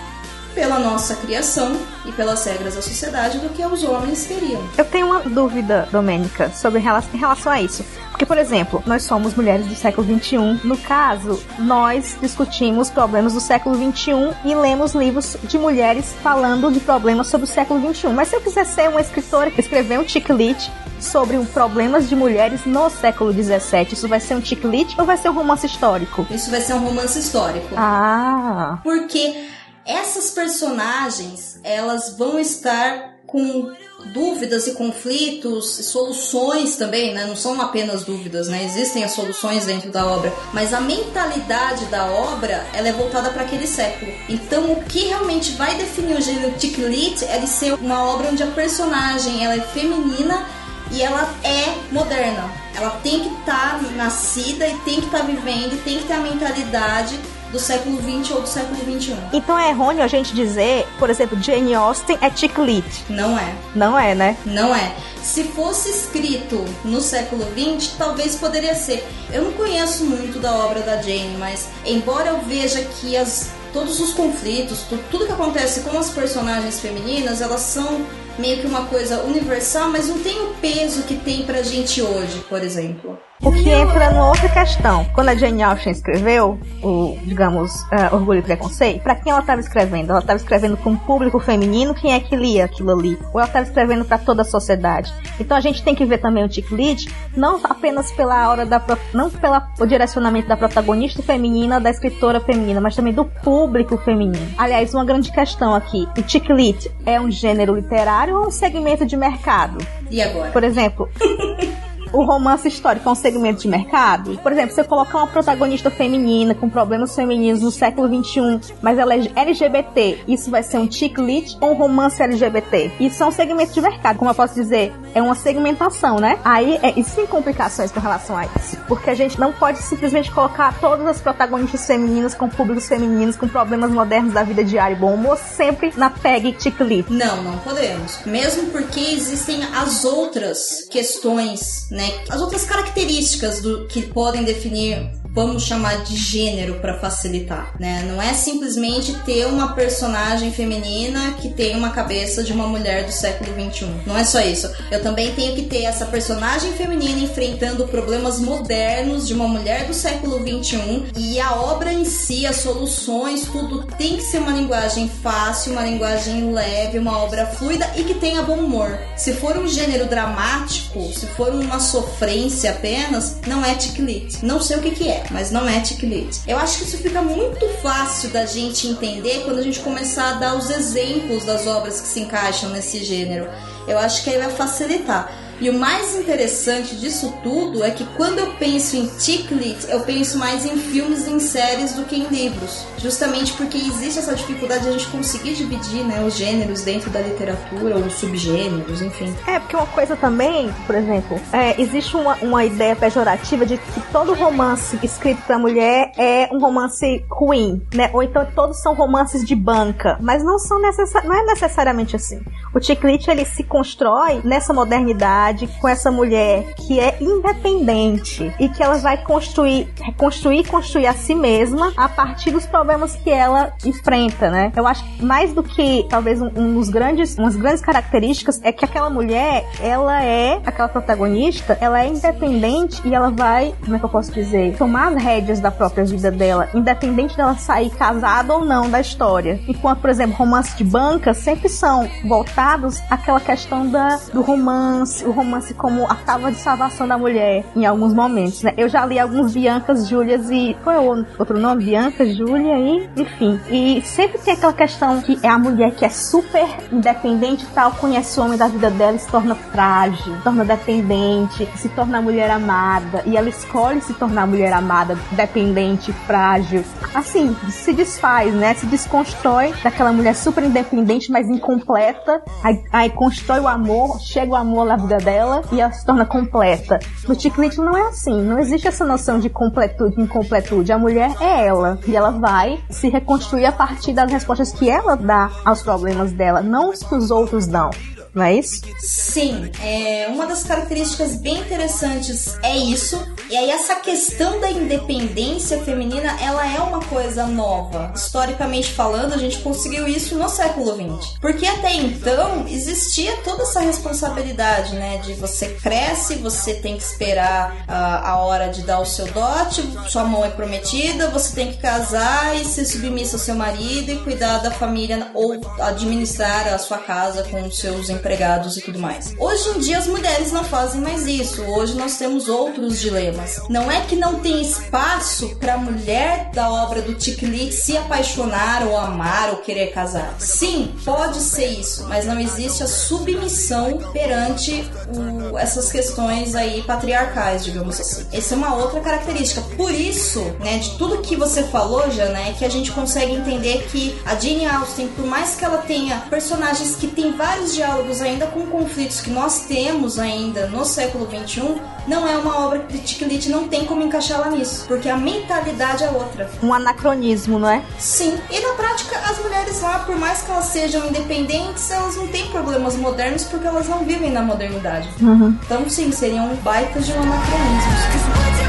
pela 0.53 0.79
nossa 0.79 1.15
criação 1.15 1.75
e 2.05 2.11
pelas 2.11 2.45
regras 2.45 2.75
da 2.75 2.81
sociedade 2.81 3.39
do 3.39 3.49
que 3.49 3.65
os 3.65 3.83
homens 3.83 4.25
teriam. 4.25 4.61
Eu 4.77 4.85
tenho 4.85 5.07
uma 5.07 5.21
dúvida, 5.21 5.87
Domênica, 5.91 6.51
sobre 6.51 6.79
em 6.79 7.17
relação 7.17 7.51
a 7.51 7.61
isso. 7.61 7.83
Porque, 8.11 8.25
por 8.25 8.37
exemplo, 8.37 8.83
nós 8.85 9.03
somos 9.03 9.33
mulheres 9.33 9.65
do 9.65 9.75
século 9.75 10.05
XXI. 10.05 10.37
No 10.63 10.77
caso, 10.77 11.41
nós 11.57 12.15
discutimos 12.21 12.89
problemas 12.89 13.33
do 13.33 13.39
século 13.39 13.75
XXI 13.75 14.35
e 14.45 14.53
lemos 14.53 14.93
livros 14.93 15.35
de 15.43 15.57
mulheres 15.57 16.13
falando 16.21 16.71
de 16.71 16.79
problemas 16.79 17.27
sobre 17.27 17.45
o 17.45 17.49
século 17.49 17.93
XXI. 17.93 18.09
Mas 18.09 18.27
se 18.27 18.35
eu 18.35 18.41
quiser 18.41 18.65
ser 18.65 18.89
uma 18.89 19.01
escritora 19.01 19.51
escrever 19.63 19.99
um 19.99 20.07
chick 20.07 20.31
lit 20.31 20.71
sobre 20.99 21.37
problemas 21.45 22.07
de 22.07 22.15
mulheres 22.15 22.65
no 22.65 22.89
século 22.89 23.31
XVII. 23.31 23.87
Isso 23.91 24.07
vai 24.07 24.19
ser 24.19 24.35
um 24.35 24.43
chiclete 24.43 24.95
ou 24.97 25.05
vai 25.05 25.17
ser 25.17 25.29
um 25.29 25.33
romance 25.33 25.65
histórico? 25.65 26.25
Isso 26.31 26.49
vai 26.49 26.61
ser 26.61 26.73
um 26.73 26.79
romance 26.79 27.19
histórico. 27.19 27.67
Ah, 27.75 28.79
Porque 28.83 29.47
essas 29.85 30.31
personagens, 30.31 31.59
elas 31.63 32.17
vão 32.17 32.39
estar 32.39 33.13
com 33.27 33.73
dúvidas 34.13 34.67
e 34.67 34.73
conflitos, 34.73 35.85
soluções 35.85 36.75
também, 36.75 37.13
né? 37.13 37.25
Não 37.25 37.35
são 37.35 37.59
apenas 37.59 38.03
dúvidas, 38.03 38.47
né? 38.47 38.63
Existem 38.63 39.03
as 39.03 39.11
soluções 39.11 39.65
dentro 39.65 39.91
da 39.91 40.05
obra, 40.05 40.31
mas 40.53 40.73
a 40.73 40.81
mentalidade 40.81 41.85
da 41.85 42.05
obra, 42.05 42.65
ela 42.73 42.87
é 42.87 42.91
voltada 42.91 43.29
para 43.31 43.43
aquele 43.43 43.65
século. 43.65 44.11
Então, 44.29 44.73
o 44.73 44.83
que 44.83 45.07
realmente 45.07 45.53
vai 45.53 45.75
definir 45.75 46.17
o 46.17 46.21
gênero 46.21 46.53
chick 46.59 46.79
lit 46.79 47.23
é 47.25 47.39
de 47.39 47.47
ser 47.47 47.73
uma 47.73 48.05
obra 48.05 48.29
onde 48.29 48.43
a 48.43 48.47
personagem, 48.47 49.43
ela 49.43 49.55
é 49.55 49.61
feminina 49.61 50.45
e 50.91 51.01
ela 51.01 51.33
é 51.43 51.75
moderna. 51.91 52.51
Ela 52.75 52.91
tem 53.01 53.21
que 53.21 53.29
estar 53.39 53.81
nascida 53.93 54.67
e 54.67 54.77
tem 54.79 54.99
que 54.99 55.05
estar 55.07 55.23
vivendo 55.23 55.73
e 55.73 55.77
tem 55.77 55.97
que 55.97 56.05
ter 56.05 56.13
a 56.13 56.19
mentalidade 56.19 57.17
do 57.53 57.59
século 57.59 57.97
XX 58.01 58.31
ou 58.35 58.41
do 58.41 58.47
século 58.49 58.75
XXI. 58.99 59.15
então 59.31 59.57
é 59.57 59.69
errôneo 59.69 60.03
a 60.03 60.07
gente 60.07 60.33
dizer, 60.33 60.85
por 60.99 61.09
exemplo, 61.09 61.41
Jane 61.41 61.73
Austen 61.73 62.17
é 62.19 62.29
chiclete. 62.35 63.05
Não 63.09 63.37
é. 63.39 63.53
Não 63.73 63.97
é, 63.97 64.13
né? 64.13 64.35
Não 64.45 64.75
é. 64.75 64.91
Se 65.23 65.45
fosse 65.45 65.89
escrito 65.89 66.65
no 66.83 66.99
século 66.99 67.45
XX, 67.55 67.93
talvez 67.97 68.35
poderia 68.35 68.75
ser. 68.75 69.07
Eu 69.31 69.43
não 69.43 69.51
conheço 69.53 70.03
muito 70.03 70.39
da 70.39 70.53
obra 70.53 70.81
da 70.81 71.01
Jane, 71.01 71.37
mas 71.39 71.69
embora 71.85 72.31
eu 72.31 72.39
veja 72.41 72.81
que 72.99 73.15
as, 73.15 73.51
todos 73.71 73.99
os 74.01 74.13
conflitos, 74.13 74.79
tu- 74.89 74.99
tudo 75.09 75.25
que 75.25 75.31
acontece 75.31 75.81
com 75.81 75.97
as 75.97 76.09
personagens 76.09 76.79
femininas, 76.81 77.39
elas 77.39 77.61
são 77.61 78.01
meio 78.37 78.59
que 78.61 78.67
uma 78.67 78.85
coisa 78.87 79.21
universal, 79.23 79.89
mas 79.89 80.07
não 80.09 80.17
tem 80.19 80.41
o 80.41 80.55
peso 80.59 81.03
que 81.03 81.15
tem 81.15 81.43
pra 81.43 81.61
gente 81.61 82.01
hoje, 82.01 82.43
por 82.49 82.61
exemplo. 82.63 83.17
O 83.45 83.51
que 83.51 83.69
entra 83.69 84.09
numa 84.11 84.29
outra 84.29 84.47
questão. 84.47 85.03
Quando 85.13 85.27
a 85.29 85.35
Jane 85.35 85.61
Austen 85.61 85.91
escreveu 85.91 86.57
o, 86.81 87.17
digamos, 87.23 87.83
eh, 87.91 88.07
Orgulho 88.13 88.39
e 88.39 88.41
Preconceito, 88.41 89.01
pra 89.03 89.15
quem 89.15 89.31
ela 89.31 89.41
estava 89.41 89.59
escrevendo? 89.59 90.11
Ela 90.11 90.19
estava 90.19 90.37
escrevendo 90.37 90.77
para 90.77 90.89
um 90.89 90.95
público 90.95 91.37
feminino, 91.39 91.93
quem 91.93 92.13
é 92.13 92.19
que 92.21 92.35
lia 92.37 92.63
aquilo 92.65 92.91
ali? 92.97 93.19
Ou 93.33 93.39
ela 93.41 93.47
estava 93.47 93.65
escrevendo 93.65 94.05
para 94.05 94.17
toda 94.17 94.43
a 94.43 94.45
sociedade? 94.45 95.13
Então 95.39 95.57
a 95.57 95.59
gente 95.59 95.83
tem 95.83 95.93
que 95.93 96.05
ver 96.05 96.19
também 96.19 96.45
o 96.45 96.51
Chick 96.51 96.73
Lit, 96.73 97.13
não 97.35 97.59
apenas 97.65 98.11
pela 98.13 98.49
hora 98.49 98.65
da 98.65 98.79
pro- 98.79 98.97
não 99.13 99.29
pela 99.29 99.67
o 99.77 99.85
direcionamento 99.85 100.47
da 100.47 100.55
protagonista 100.55 101.21
feminina, 101.21 101.81
da 101.81 101.89
escritora 101.89 102.39
feminina, 102.39 102.79
mas 102.79 102.95
também 102.95 103.13
do 103.13 103.25
público 103.25 103.97
feminino. 103.97 104.47
Aliás, 104.57 104.93
uma 104.93 105.03
grande 105.03 105.31
questão 105.33 105.75
aqui, 105.75 106.07
o 106.17 106.29
Chick 106.29 106.51
Lit 106.51 106.89
é 107.05 107.19
um 107.19 107.29
gênero 107.29 107.75
literário 107.75 108.37
ou 108.37 108.47
um 108.47 108.51
segmento 108.51 109.05
de 109.05 109.17
mercado? 109.17 109.77
E 110.09 110.21
agora? 110.21 110.49
Por 110.51 110.63
exemplo, 110.63 111.09
o 112.13 112.23
romance 112.23 112.67
histórico 112.67 113.09
é 113.09 113.11
um 113.11 113.15
segmento 113.15 113.63
de 113.63 113.67
mercado? 113.67 114.37
Por 114.37 114.51
exemplo, 114.51 114.73
se 114.73 114.79
eu 114.79 114.85
colocar 114.85 115.17
uma 115.17 115.27
protagonista 115.27 115.89
feminina 115.89 116.53
com 116.53 116.69
problemas 116.69 117.15
femininos 117.15 117.61
no 117.61 117.71
século 117.71 118.07
XXI, 118.07 118.73
mas 118.81 118.99
ela 118.99 119.15
é 119.15 119.31
LGBT, 119.35 120.19
isso 120.27 120.51
vai 120.51 120.61
ser 120.61 120.77
um 120.77 120.89
chick 120.89 121.19
lit 121.19 121.57
ou 121.59 121.71
um 121.71 121.73
romance 121.73 122.21
LGBT? 122.21 122.91
Isso 122.99 123.23
é 123.23 123.25
um 123.25 123.31
segmento 123.31 123.73
de 123.73 123.81
mercado, 123.81 124.17
como 124.17 124.29
eu 124.29 124.35
posso 124.35 124.53
dizer, 124.53 124.93
é 125.15 125.21
uma 125.21 125.33
segmentação, 125.33 126.19
né? 126.19 126.37
Aí, 126.45 126.79
é, 126.83 126.97
isso 126.99 127.15
tem 127.15 127.25
complicações 127.25 127.91
com 127.91 127.99
relação 127.99 128.37
a 128.37 128.45
isso, 128.45 128.77
porque 128.87 129.09
a 129.09 129.15
gente 129.15 129.39
não 129.39 129.51
pode 129.51 129.79
simplesmente 129.79 130.31
colocar 130.31 130.79
todas 130.79 131.05
as 131.07 131.19
protagonistas 131.19 131.85
femininas 131.85 132.35
com 132.35 132.47
públicos 132.47 132.87
femininos, 132.87 133.35
com 133.35 133.47
problemas 133.47 133.89
modernos 133.89 134.33
da 134.33 134.43
vida 134.43 134.63
diária 134.63 134.93
e 134.93 134.97
bom 134.97 135.15
humor, 135.15 135.37
sempre 135.37 135.91
na 135.97 136.11
PEG 136.11 136.55
chick 136.59 136.79
lit. 136.83 137.11
Não, 137.11 137.41
não 137.41 137.57
podemos. 137.59 138.19
Mesmo 138.25 138.67
porque 138.67 138.99
existem 138.99 139.63
as 139.63 140.05
outras 140.05 140.85
questões, 140.91 141.87
né? 141.89 142.02
As 142.29 142.41
outras 142.41 142.63
características 142.63 143.61
do 143.61 143.85
que 143.87 144.01
podem 144.01 144.43
definir, 144.43 145.09
vamos 145.33 145.63
chamar 145.63 146.03
de 146.03 146.15
gênero 146.15 146.75
para 146.75 146.99
facilitar, 146.99 147.73
né? 147.79 148.05
Não 148.07 148.21
é 148.21 148.33
simplesmente 148.33 149.13
ter 149.25 149.47
uma 149.47 149.73
personagem 149.73 150.51
feminina 150.51 151.33
que 151.41 151.49
tem 151.49 151.75
uma 151.75 151.89
cabeça 151.89 152.43
de 152.43 152.53
uma 152.53 152.67
mulher 152.67 153.05
do 153.05 153.11
século 153.11 153.51
21. 153.53 154.01
Não 154.05 154.17
é 154.17 154.23
só 154.23 154.39
isso. 154.39 154.71
Eu 154.91 155.01
também 155.01 155.33
tenho 155.33 155.55
que 155.55 155.63
ter 155.63 155.83
essa 155.83 156.05
personagem 156.05 156.73
feminina 156.73 157.19
enfrentando 157.19 157.87
problemas 157.87 158.39
modernos 158.39 159.27
de 159.27 159.33
uma 159.33 159.47
mulher 159.47 159.87
do 159.87 159.93
século 159.93 160.39
21 160.43 161.07
e 161.17 161.39
a 161.39 161.55
obra 161.55 161.91
em 161.91 162.05
si, 162.05 162.45
as 162.45 162.57
soluções, 162.57 163.45
tudo 163.45 163.83
tem 163.97 164.17
que 164.17 164.23
ser 164.23 164.37
uma 164.37 164.51
linguagem 164.51 165.09
fácil, 165.09 165.71
uma 165.71 165.83
linguagem 165.83 166.51
leve, 166.53 166.99
uma 166.99 167.17
obra 167.17 167.47
fluida 167.47 167.89
e 167.95 168.03
que 168.03 168.13
tenha 168.15 168.43
bom 168.43 168.57
humor. 168.57 168.99
Se 169.17 169.33
for 169.33 169.57
um 169.57 169.67
gênero 169.67 170.05
dramático, 170.05 171.11
se 171.11 171.25
for 171.25 171.49
uma 171.49 171.79
sofrência 171.79 172.71
apenas, 172.71 173.37
não 173.47 173.65
é 173.65 173.79
chick 173.79 173.99
lit. 173.99 174.45
Não 174.45 174.61
sei 174.61 174.77
o 174.77 174.81
que 174.81 174.91
que 174.91 175.07
é, 175.07 175.22
mas 175.31 175.51
não 175.51 175.67
é 175.67 175.83
chick 175.83 176.05
lit. 176.05 176.41
Eu 176.47 176.57
acho 176.57 176.77
que 176.79 176.83
isso 176.85 176.97
fica 176.97 177.21
muito 177.21 177.67
fácil 177.81 178.29
da 178.29 178.45
gente 178.45 178.87
entender 178.87 179.43
quando 179.43 179.59
a 179.59 179.63
gente 179.63 179.79
começar 179.79 180.31
a 180.31 180.33
dar 180.33 180.55
os 180.55 180.69
exemplos 180.69 181.45
das 181.45 181.67
obras 181.67 182.01
que 182.01 182.07
se 182.07 182.19
encaixam 182.19 182.69
nesse 182.69 183.03
gênero. 183.03 183.47
Eu 183.87 183.97
acho 183.99 184.23
que 184.23 184.29
aí 184.29 184.37
vai 184.37 184.49
facilitar. 184.49 185.42
E 185.59 185.69
o 185.69 185.79
mais 185.79 186.15
interessante 186.15 186.95
disso 186.95 187.33
tudo 187.43 187.83
é 187.83 187.91
que 187.91 188.05
quando 188.17 188.39
eu 188.39 188.53
penso 188.53 188.95
em 188.95 189.09
chick 189.19 189.53
lit, 189.53 189.85
eu 189.89 190.01
penso 190.01 190.37
mais 190.37 190.65
em 190.65 190.77
filmes 190.77 191.27
e 191.27 191.31
em 191.31 191.39
séries 191.39 191.93
do 191.93 192.05
que 192.05 192.15
em 192.15 192.27
livros. 192.27 192.85
Justamente 192.97 193.53
porque 193.53 193.77
existe 193.77 194.19
essa 194.19 194.35
dificuldade 194.35 194.83
de 194.83 194.89
a 194.89 194.91
gente 194.91 195.07
conseguir 195.07 195.53
dividir 195.53 196.03
né, 196.03 196.23
os 196.25 196.35
gêneros 196.35 196.81
dentro 196.81 197.09
da 197.09 197.19
literatura, 197.19 197.97
ou 197.97 198.05
os 198.05 198.13
subgêneros, 198.15 199.01
enfim. 199.01 199.33
É, 199.47 199.59
porque 199.59 199.75
uma 199.75 199.85
coisa 199.87 200.15
também, 200.15 200.73
por 200.85 200.95
exemplo, 200.95 201.39
é, 201.51 201.79
existe 201.81 202.15
uma, 202.15 202.35
uma 202.41 202.65
ideia 202.65 202.95
pejorativa 202.95 203.65
de 203.65 203.77
que 203.77 204.01
todo 204.11 204.33
romance 204.33 204.97
escrito 205.03 205.41
pra 205.43 205.57
mulher 205.57 206.11
é 206.17 206.49
um 206.51 206.59
romance 206.59 207.25
ruim, 207.29 207.81
né? 207.93 208.09
Ou 208.13 208.23
então 208.23 208.45
todos 208.55 208.81
são 208.81 208.93
romances 208.93 209.43
de 209.43 209.55
banca. 209.55 210.17
Mas 210.21 210.43
não 210.43 210.57
são 210.57 210.79
não 210.79 211.33
é 211.35 211.45
necessariamente 211.45 212.15
assim. 212.15 212.41
O 212.73 212.81
Chiclete, 212.81 213.29
ele 213.29 213.45
se 213.45 213.63
constrói 213.63 214.41
nessa 214.43 214.73
modernidade 214.73 215.67
com 215.79 215.87
essa 215.87 216.09
mulher 216.09 216.73
que 216.75 216.99
é 216.99 217.17
independente 217.21 218.51
e 218.59 218.67
que 218.67 218.81
ela 218.81 218.97
vai 218.97 219.23
construir, 219.23 219.87
reconstruir 220.01 220.67
construir 220.67 221.05
a 221.05 221.13
si 221.13 221.35
mesma 221.35 221.93
a 221.95 222.09
partir 222.09 222.49
dos 222.49 222.65
problemas 222.65 223.15
que 223.15 223.29
ela 223.29 223.73
enfrenta, 223.85 224.49
né? 224.49 224.71
Eu 224.75 224.87
acho 224.87 225.03
que 225.03 225.23
mais 225.23 225.53
do 225.53 225.61
que 225.61 226.07
talvez 226.09 226.41
um, 226.41 226.49
um 226.55 226.73
dos 226.73 226.89
grandes, 226.89 227.37
umas 227.37 227.55
grandes 227.55 227.81
características 227.81 228.59
é 228.63 228.71
que 228.71 228.83
aquela 228.83 229.09
mulher, 229.09 229.63
ela 229.79 230.23
é 230.23 230.59
aquela 230.65 230.89
protagonista, 230.89 231.77
ela 231.79 232.01
é 232.01 232.07
independente 232.07 233.01
e 233.05 233.13
ela 233.13 233.29
vai, 233.29 233.75
como 233.83 233.95
é 233.95 233.99
que 233.99 234.05
eu 234.05 234.09
posso 234.09 234.31
dizer, 234.31 234.75
tomar 234.77 235.09
as 235.09 235.23
rédeas 235.23 235.59
da 235.59 235.69
própria 235.69 236.03
vida 236.05 236.31
dela, 236.31 236.67
independente 236.73 237.37
dela 237.37 237.55
sair 237.55 237.91
casada 237.91 238.51
ou 238.51 238.65
não 238.65 238.89
da 238.89 238.99
história. 238.99 239.59
Enquanto, 239.67 239.99
por 239.99 240.09
exemplo, 240.09 240.35
romances 240.35 240.75
de 240.75 240.83
banca 240.83 241.35
sempre 241.35 241.69
são 241.69 242.09
voltados 242.25 242.62
àquela 243.09 243.39
questão 243.39 243.87
da, 243.87 244.19
do 244.33 244.41
romance, 244.41 245.25
o 245.25 245.31
romance 245.31 245.73
como 245.73 246.05
a 246.05 246.15
tábua 246.15 246.51
de 246.51 246.57
salvação 246.57 247.07
da 247.07 247.17
mulher 247.17 247.65
em 247.75 247.85
alguns 247.85 248.13
momentos, 248.13 248.63
né? 248.63 248.73
Eu 248.77 248.87
já 248.87 249.05
li 249.05 249.19
alguns 249.19 249.53
Biancas, 249.53 250.07
Júlias 250.07 250.49
e 250.49 250.75
qual 250.83 250.95
é 250.95 250.99
o 250.99 251.25
outro 251.37 251.59
nome? 251.59 251.85
Bianca, 251.85 252.25
Júlia 252.25 252.77
e 252.77 253.09
enfim. 253.17 253.59
E 253.69 254.01
sempre 254.03 254.39
tem 254.39 254.53
aquela 254.53 254.73
questão 254.73 255.21
que 255.21 255.37
é 255.43 255.49
a 255.49 255.57
mulher 255.57 255.91
que 255.91 256.05
é 256.05 256.09
super 256.09 256.67
independente 256.91 257.65
tal, 257.73 257.91
conhece 257.91 258.39
o 258.39 258.43
homem 258.43 258.57
da 258.57 258.67
vida 258.67 258.89
dela 258.89 259.15
e 259.15 259.19
se 259.19 259.27
torna 259.27 259.55
frágil, 259.55 260.35
se 260.35 260.43
torna 260.43 260.63
dependente, 260.63 261.67
se 261.75 261.89
torna 261.89 262.21
mulher 262.21 262.49
amada 262.49 263.23
e 263.25 263.35
ela 263.35 263.49
escolhe 263.49 264.01
se 264.01 264.13
tornar 264.13 264.47
mulher 264.47 264.73
amada, 264.73 265.17
dependente, 265.31 266.11
frágil. 266.25 266.83
Assim, 267.13 267.55
se 267.69 267.93
desfaz, 267.93 268.53
né? 268.53 268.73
Se 268.73 268.85
desconstrói 268.85 269.73
daquela 269.83 270.11
mulher 270.11 270.35
super 270.35 270.63
independente, 270.63 271.31
mas 271.31 271.47
incompleta. 271.49 272.41
Aí, 272.61 272.83
aí 272.91 273.09
constrói 273.09 273.59
o 273.59 273.67
amor, 273.67 274.19
chega 274.19 274.51
o 274.51 274.55
amor 274.55 274.85
na 274.85 274.95
vida 274.95 275.17
dela 275.17 275.61
e 275.71 275.81
ela 275.81 275.91
se 275.91 276.05
torna 276.05 276.25
completa. 276.25 276.99
No 277.27 277.39
Chiclete 277.39 277.77
não 277.77 277.97
é 277.97 278.07
assim, 278.07 278.41
não 278.41 278.59
existe 278.59 278.87
essa 278.87 279.05
noção 279.05 279.39
de 279.39 279.49
completude 279.49 280.15
e 280.17 280.23
incompletude. 280.23 280.91
A 280.91 280.97
mulher 280.97 281.31
é 281.39 281.65
ela 281.65 281.99
e 282.07 282.15
ela 282.15 282.31
vai 282.31 282.79
se 282.89 283.09
reconstruir 283.09 283.65
a 283.65 283.71
partir 283.71 284.13
das 284.13 284.31
respostas 284.31 284.71
que 284.71 284.89
ela 284.89 285.15
dá 285.15 285.49
aos 285.65 285.81
problemas 285.81 286.31
dela, 286.31 286.61
não 286.61 286.89
os 286.89 287.03
que 287.03 287.15
os 287.15 287.31
outros 287.31 287.67
dão. 287.67 287.89
Não 288.33 288.43
é 288.43 288.55
isso? 288.55 288.81
Sim, 288.99 289.71
é, 289.81 290.27
uma 290.29 290.47
das 290.47 290.63
características 290.63 291.35
bem 291.35 291.59
interessantes 291.59 292.57
é 292.63 292.75
isso. 292.75 293.21
E 293.49 293.55
aí 293.55 293.69
essa 293.69 293.95
questão 293.97 294.59
da 294.59 294.71
independência 294.71 295.79
feminina, 295.83 296.35
ela 296.41 296.65
é 296.65 296.79
uma 296.79 296.99
coisa 297.01 297.45
nova. 297.45 298.11
Historicamente 298.15 298.91
falando, 298.91 299.33
a 299.33 299.37
gente 299.37 299.59
conseguiu 299.59 300.07
isso 300.07 300.35
no 300.35 300.49
século 300.49 300.95
XX. 300.95 301.37
Porque 301.39 301.65
até 301.67 301.93
então 301.93 302.65
existia 302.67 303.37
toda 303.43 303.63
essa 303.63 303.81
responsabilidade, 303.81 304.95
né? 304.95 305.17
De 305.17 305.33
você 305.33 305.67
cresce, 305.75 306.35
você 306.35 306.73
tem 306.75 306.97
que 306.97 307.03
esperar 307.03 307.85
a, 307.87 308.31
a 308.31 308.37
hora 308.37 308.69
de 308.69 308.81
dar 308.81 308.99
o 308.99 309.05
seu 309.05 309.27
dote, 309.27 309.83
sua 310.07 310.23
mão 310.23 310.43
é 310.43 310.49
prometida, 310.49 311.29
você 311.29 311.53
tem 311.53 311.71
que 311.71 311.77
casar 311.77 312.55
e 312.55 312.65
ser 312.65 312.85
submissa 312.85 313.35
ao 313.35 313.39
seu 313.39 313.53
marido 313.53 314.11
e 314.11 314.17
cuidar 314.19 314.57
da 314.59 314.71
família 314.71 315.29
ou 315.35 315.53
administrar 315.79 316.67
a 316.73 316.79
sua 316.79 316.97
casa 316.97 317.43
com 317.43 317.61
os 317.61 317.77
seus 317.77 318.09
empregados 318.23 318.77
e 318.77 318.81
tudo 318.81 318.97
mais. 318.97 319.33
Hoje 319.37 319.69
em 319.69 319.79
dia 319.79 319.97
as 319.97 320.07
mulheres 320.07 320.53
não 320.53 320.63
fazem 320.63 321.01
mais 321.01 321.27
isso. 321.27 321.61
Hoje 321.63 321.93
nós 321.95 322.17
temos 322.17 322.47
outros 322.47 322.99
dilemas. 322.99 323.59
Não 323.69 323.91
é 323.91 324.01
que 324.01 324.15
não 324.15 324.39
tem 324.39 324.61
espaço 324.61 325.55
para 325.57 325.73
a 325.73 325.77
mulher 325.77 326.49
da 326.53 326.71
obra 326.71 327.01
do 327.01 327.13
Tiklit 327.15 327.73
se 327.73 327.97
apaixonar 327.97 328.87
ou 328.87 328.97
amar 328.97 329.49
ou 329.49 329.57
querer 329.57 329.87
casar. 329.87 330.35
Sim, 330.39 330.95
pode 331.03 331.39
ser 331.39 331.65
isso, 331.65 332.05
mas 332.07 332.25
não 332.25 332.39
existe 332.39 332.81
a 332.81 332.87
submissão 332.87 333.97
perante 334.13 334.89
o, 335.07 335.57
essas 335.57 335.91
questões 335.91 336.55
aí 336.55 336.81
patriarcais, 336.83 337.65
digamos 337.65 337.99
assim. 337.99 338.25
Essa 338.31 338.53
é 338.53 338.57
uma 338.57 338.75
outra 338.75 339.01
característica. 339.01 339.61
Por 339.75 339.91
isso, 339.91 340.39
né, 340.61 340.77
de 340.77 340.97
tudo 340.97 341.21
que 341.21 341.35
você 341.35 341.63
falou 341.63 342.09
já, 342.11 342.27
né, 342.27 342.55
que 342.57 342.63
a 342.63 342.69
gente 342.69 342.91
consegue 342.91 343.33
entender 343.33 343.85
que 343.91 344.17
a 344.25 344.35
Jane 344.35 344.65
Austen, 344.65 345.09
por 345.09 345.25
mais 345.25 345.55
que 345.55 345.65
ela 345.65 345.79
tenha 345.79 346.21
personagens 346.29 346.95
que 346.95 347.07
tem 347.07 347.33
vários 347.33 347.73
diálogos 347.73 348.12
ainda 348.21 348.47
com 348.47 348.65
conflitos 348.67 349.21
que 349.21 349.29
nós 349.29 349.65
temos 349.65 350.19
ainda 350.19 350.67
no 350.67 350.85
século 350.85 351.27
XXI, 351.27 351.81
não 352.07 352.27
é 352.27 352.37
uma 352.37 352.65
obra 352.65 352.79
que 352.79 352.97
Tiklit 352.97 353.49
não 353.49 353.67
tem 353.67 353.85
como 353.85 354.03
encaixá-la 354.03 354.49
nisso, 354.49 354.85
porque 354.87 355.09
a 355.09 355.17
mentalidade 355.17 356.03
é 356.03 356.09
outra. 356.09 356.49
Um 356.61 356.73
anacronismo, 356.73 357.57
não 357.59 357.69
é? 357.69 357.83
Sim, 357.97 358.37
e 358.49 358.59
na 358.59 358.73
prática 358.73 359.17
as 359.19 359.39
mulheres 359.39 359.81
lá, 359.81 359.99
por 359.99 360.15
mais 360.17 360.41
que 360.41 360.51
elas 360.51 360.65
sejam 360.65 361.07
independentes, 361.07 361.89
elas 361.91 362.15
não 362.15 362.27
têm 362.27 362.47
problemas 362.49 362.95
modernos 362.95 363.43
porque 363.45 363.67
elas 363.67 363.87
não 363.87 363.99
vivem 363.99 364.31
na 364.31 364.41
modernidade. 364.41 365.09
Uhum. 365.21 365.57
Então, 365.63 365.89
sim, 365.89 366.11
seriam 366.11 366.53
baitas 366.57 367.05
de 367.05 367.13
um 367.13 367.21
anacronismo. 367.21 368.63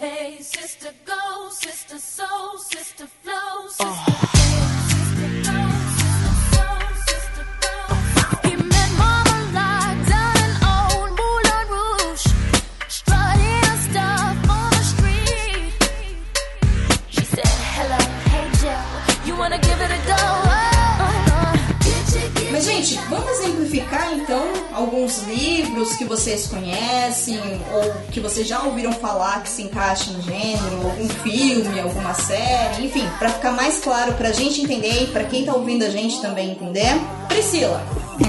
Hey, 0.00 0.38
sister, 0.40 0.94
sister, 1.50 1.98
soul, 1.98 2.58
sister, 2.58 3.06
flow, 3.06 3.32
oh. 3.34 3.68
sister, 3.68 3.78
sister, 3.78 4.07
alguns 25.08 25.22
livros 25.22 25.96
que 25.96 26.04
vocês 26.04 26.46
conhecem 26.46 27.40
ou 27.72 27.94
que 28.12 28.20
vocês 28.20 28.46
já 28.46 28.62
ouviram 28.62 28.92
falar 28.92 29.42
que 29.42 29.48
se 29.48 29.62
encaixa 29.62 30.10
no 30.10 30.20
gênero, 30.20 30.76
algum 30.84 31.08
filme, 31.08 31.80
alguma 31.80 32.12
série, 32.12 32.86
enfim, 32.86 33.08
pra 33.18 33.30
ficar 33.30 33.52
mais 33.52 33.78
claro 33.78 34.12
pra 34.14 34.32
gente 34.32 34.60
entender 34.60 35.04
e 35.04 35.06
pra 35.06 35.24
quem 35.24 35.46
tá 35.46 35.54
ouvindo 35.54 35.82
a 35.84 35.88
gente 35.88 36.20
também 36.20 36.50
entender. 36.50 37.00
Priscila, 37.26 37.82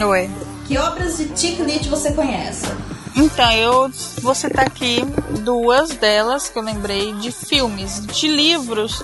Oi. 0.07 0.29
que 0.67 0.77
obras 0.77 1.17
de 1.17 1.25
Tiklit 1.29 1.89
você 1.89 2.13
conhece? 2.13 2.67
Então, 3.13 3.51
eu 3.51 3.91
vou 4.21 4.33
citar 4.33 4.67
aqui 4.67 5.01
duas 5.43 5.89
delas 5.89 6.47
que 6.47 6.57
eu 6.57 6.63
lembrei 6.63 7.11
de 7.15 7.31
filmes. 7.31 8.05
De 8.05 8.27
livros, 8.29 9.03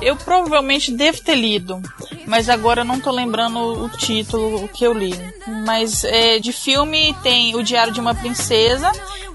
eu 0.00 0.14
provavelmente 0.14 0.92
devo 0.92 1.20
ter 1.22 1.34
lido, 1.34 1.82
mas 2.26 2.48
agora 2.48 2.80
eu 2.80 2.84
não 2.84 3.00
tô 3.00 3.10
lembrando 3.10 3.58
o 3.58 3.88
título 3.88 4.68
que 4.68 4.84
eu 4.84 4.92
li. 4.92 5.14
Mas 5.64 6.04
é, 6.04 6.38
de 6.38 6.52
filme 6.52 7.14
tem 7.22 7.54
O 7.54 7.62
Diário 7.62 7.92
de 7.92 8.00
uma 8.00 8.14
Princesa, 8.14 8.90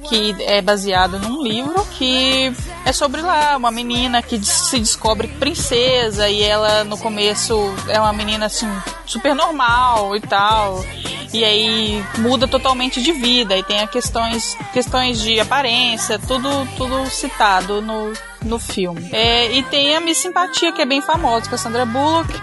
que 0.08 0.36
é 0.44 0.62
baseado 0.62 1.20
num 1.20 1.44
livro 1.44 1.86
que 1.98 2.52
é 2.86 2.92
sobre 2.92 3.22
lá 3.22 3.56
uma 3.58 3.72
menina 3.72 4.22
que 4.22 4.44
se 4.44 4.80
descobre 4.80 5.28
princesa 5.28 6.28
e 6.28 6.42
ela 6.42 6.84
no 6.84 6.98
começo 6.98 7.56
é 7.88 8.00
uma 8.00 8.14
menina 8.14 8.48
assim 8.48 8.70
super 9.06 9.36
normal 9.36 10.16
e 10.16 10.22
tal. 10.22 10.84
E 11.34 11.46
aí 11.46 12.04
muda 12.18 12.46
totalmente 12.46 13.02
de 13.02 13.14
vida 13.14 13.56
e 13.56 13.64
tem 13.64 13.86
questões, 13.88 14.58
questões 14.74 15.22
de 15.22 15.40
aparência, 15.40 16.20
tudo, 16.20 16.50
tudo 16.76 17.10
citado 17.10 17.82
no, 17.82 18.12
no 18.44 18.60
filme. 18.60 19.10
É, 19.14 19.50
e 19.54 19.64
tem 19.64 19.96
a 19.96 20.02
Miss 20.02 20.18
Simpatia, 20.18 20.74
que 20.74 20.82
é 20.82 20.86
bem 20.86 21.02
famosa, 21.02 21.48
com 21.48 21.56
a 21.56 21.58
Sandra 21.58 21.86
Bullock, 21.86 22.34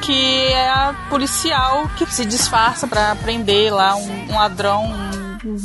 que 0.00 0.52
é 0.52 0.68
a 0.68 0.94
policial 1.10 1.90
que 1.96 2.06
se 2.06 2.24
disfarça 2.24 2.86
para 2.86 3.16
prender 3.16 3.74
lá 3.74 3.96
um, 3.96 4.30
um 4.30 4.34
ladrão, 4.34 4.84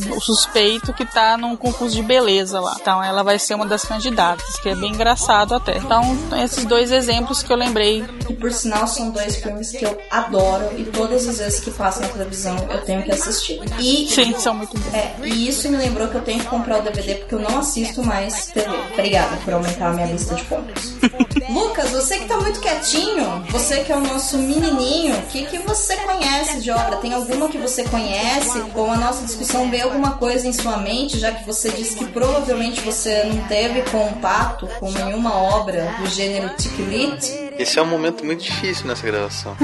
o 0.10 0.20
suspeito 0.20 0.94
que 0.94 1.06
tá 1.06 1.38
num 1.38 1.56
concurso 1.56 1.96
de 1.96 2.04
beleza 2.04 2.60
lá. 2.60 2.78
Então 2.80 3.04
ela 3.04 3.24
vai 3.24 3.40
ser 3.40 3.56
uma 3.56 3.66
das 3.66 3.84
candidatas, 3.84 4.60
que 4.60 4.70
é 4.70 4.76
bem 4.76 4.92
engraçado 4.92 5.56
até. 5.56 5.78
Então, 5.78 6.02
esses 6.44 6.66
dois 6.66 6.92
exemplos 6.92 7.42
que 7.44 7.52
eu 7.52 7.58
lembrei. 7.58 8.04
E 8.30 8.34
por 8.34 8.52
sinal 8.52 8.88
são 8.88 9.12
dois 9.12 9.36
filmes 9.38 9.72
que 9.72 9.84
eu 9.84 9.98
adoro 10.10 10.70
e 10.78 10.86
todas 10.86 11.28
as 11.28 11.40
vezes 11.40 11.60
que 11.60 11.72
passam 11.72 12.04
na 12.04 12.10
televisão 12.10 12.56
eu 12.70 12.82
tenho 12.82 13.04
que 13.04 13.12
assistir. 13.12 13.60
E 13.80 14.08
Sim, 14.08 14.38
são 14.38 14.54
muito 14.54 14.78
bons. 14.78 14.94
É, 14.94 15.16
e 15.24 15.48
isso 15.48 15.70
me 15.70 15.78
lembrou 15.78 16.08
que 16.08 16.16
eu 16.16 16.22
tenho 16.22 16.40
que 16.40 16.48
comprar 16.48 16.80
o 16.80 16.82
DVD 16.82 17.16
porque 17.16 17.36
eu 17.36 17.40
não 17.40 17.60
assisto 17.60 18.04
mais 18.04 18.48
TV. 18.48 18.70
Obrigada 18.94 19.38
por 19.38 19.54
aumentar 19.54 19.88
a 19.90 19.94
minha 19.94 20.08
lista 20.08 20.36
de 20.36 20.44
compras. 20.44 20.94
Lucas, 21.50 21.90
você 21.92 22.20
que 22.20 22.28
tá 22.28 22.38
muito 22.38 22.60
quietinho, 22.60 23.44
você 23.50 23.84
que 23.84 23.92
é 23.92 23.96
o 23.96 24.02
nosso 24.02 24.38
menininho, 24.38 25.18
o 25.18 25.22
que, 25.24 25.46
que 25.46 25.58
você 25.60 25.96
conhece 25.98 26.62
de 26.62 26.72
obra? 26.72 26.98
Tem 26.98 27.14
alguma 27.14 27.50
que 27.50 27.58
você 27.58 27.84
conhece? 27.84 28.62
Com 28.74 28.92
a 28.92 28.98
nossa 28.98 29.26
discussão, 29.26 29.70
veio 29.72 29.86
alguma 29.86 30.18
coisa 30.18 30.48
em 30.48 30.54
sua 30.54 30.78
mente, 30.78 31.18
já 31.18 31.32
que 31.32 31.46
você 31.46 31.72
disse 31.72 31.96
que 31.96 32.06
provavelmente 32.06 32.82
você 32.82 33.24
não 33.24 33.48
teve 33.48 33.82
contato 33.90 34.68
com 34.80 34.92
nenhuma 34.92 35.34
obra 35.34 35.96
do 36.00 36.10
gênero 36.10 36.50
Tiklit? 36.58 37.41
Esse 37.62 37.78
é 37.78 37.82
um 37.82 37.86
momento 37.86 38.26
muito 38.26 38.44
difícil 38.44 38.88
nessa 38.88 39.06
gravação. 39.06 39.56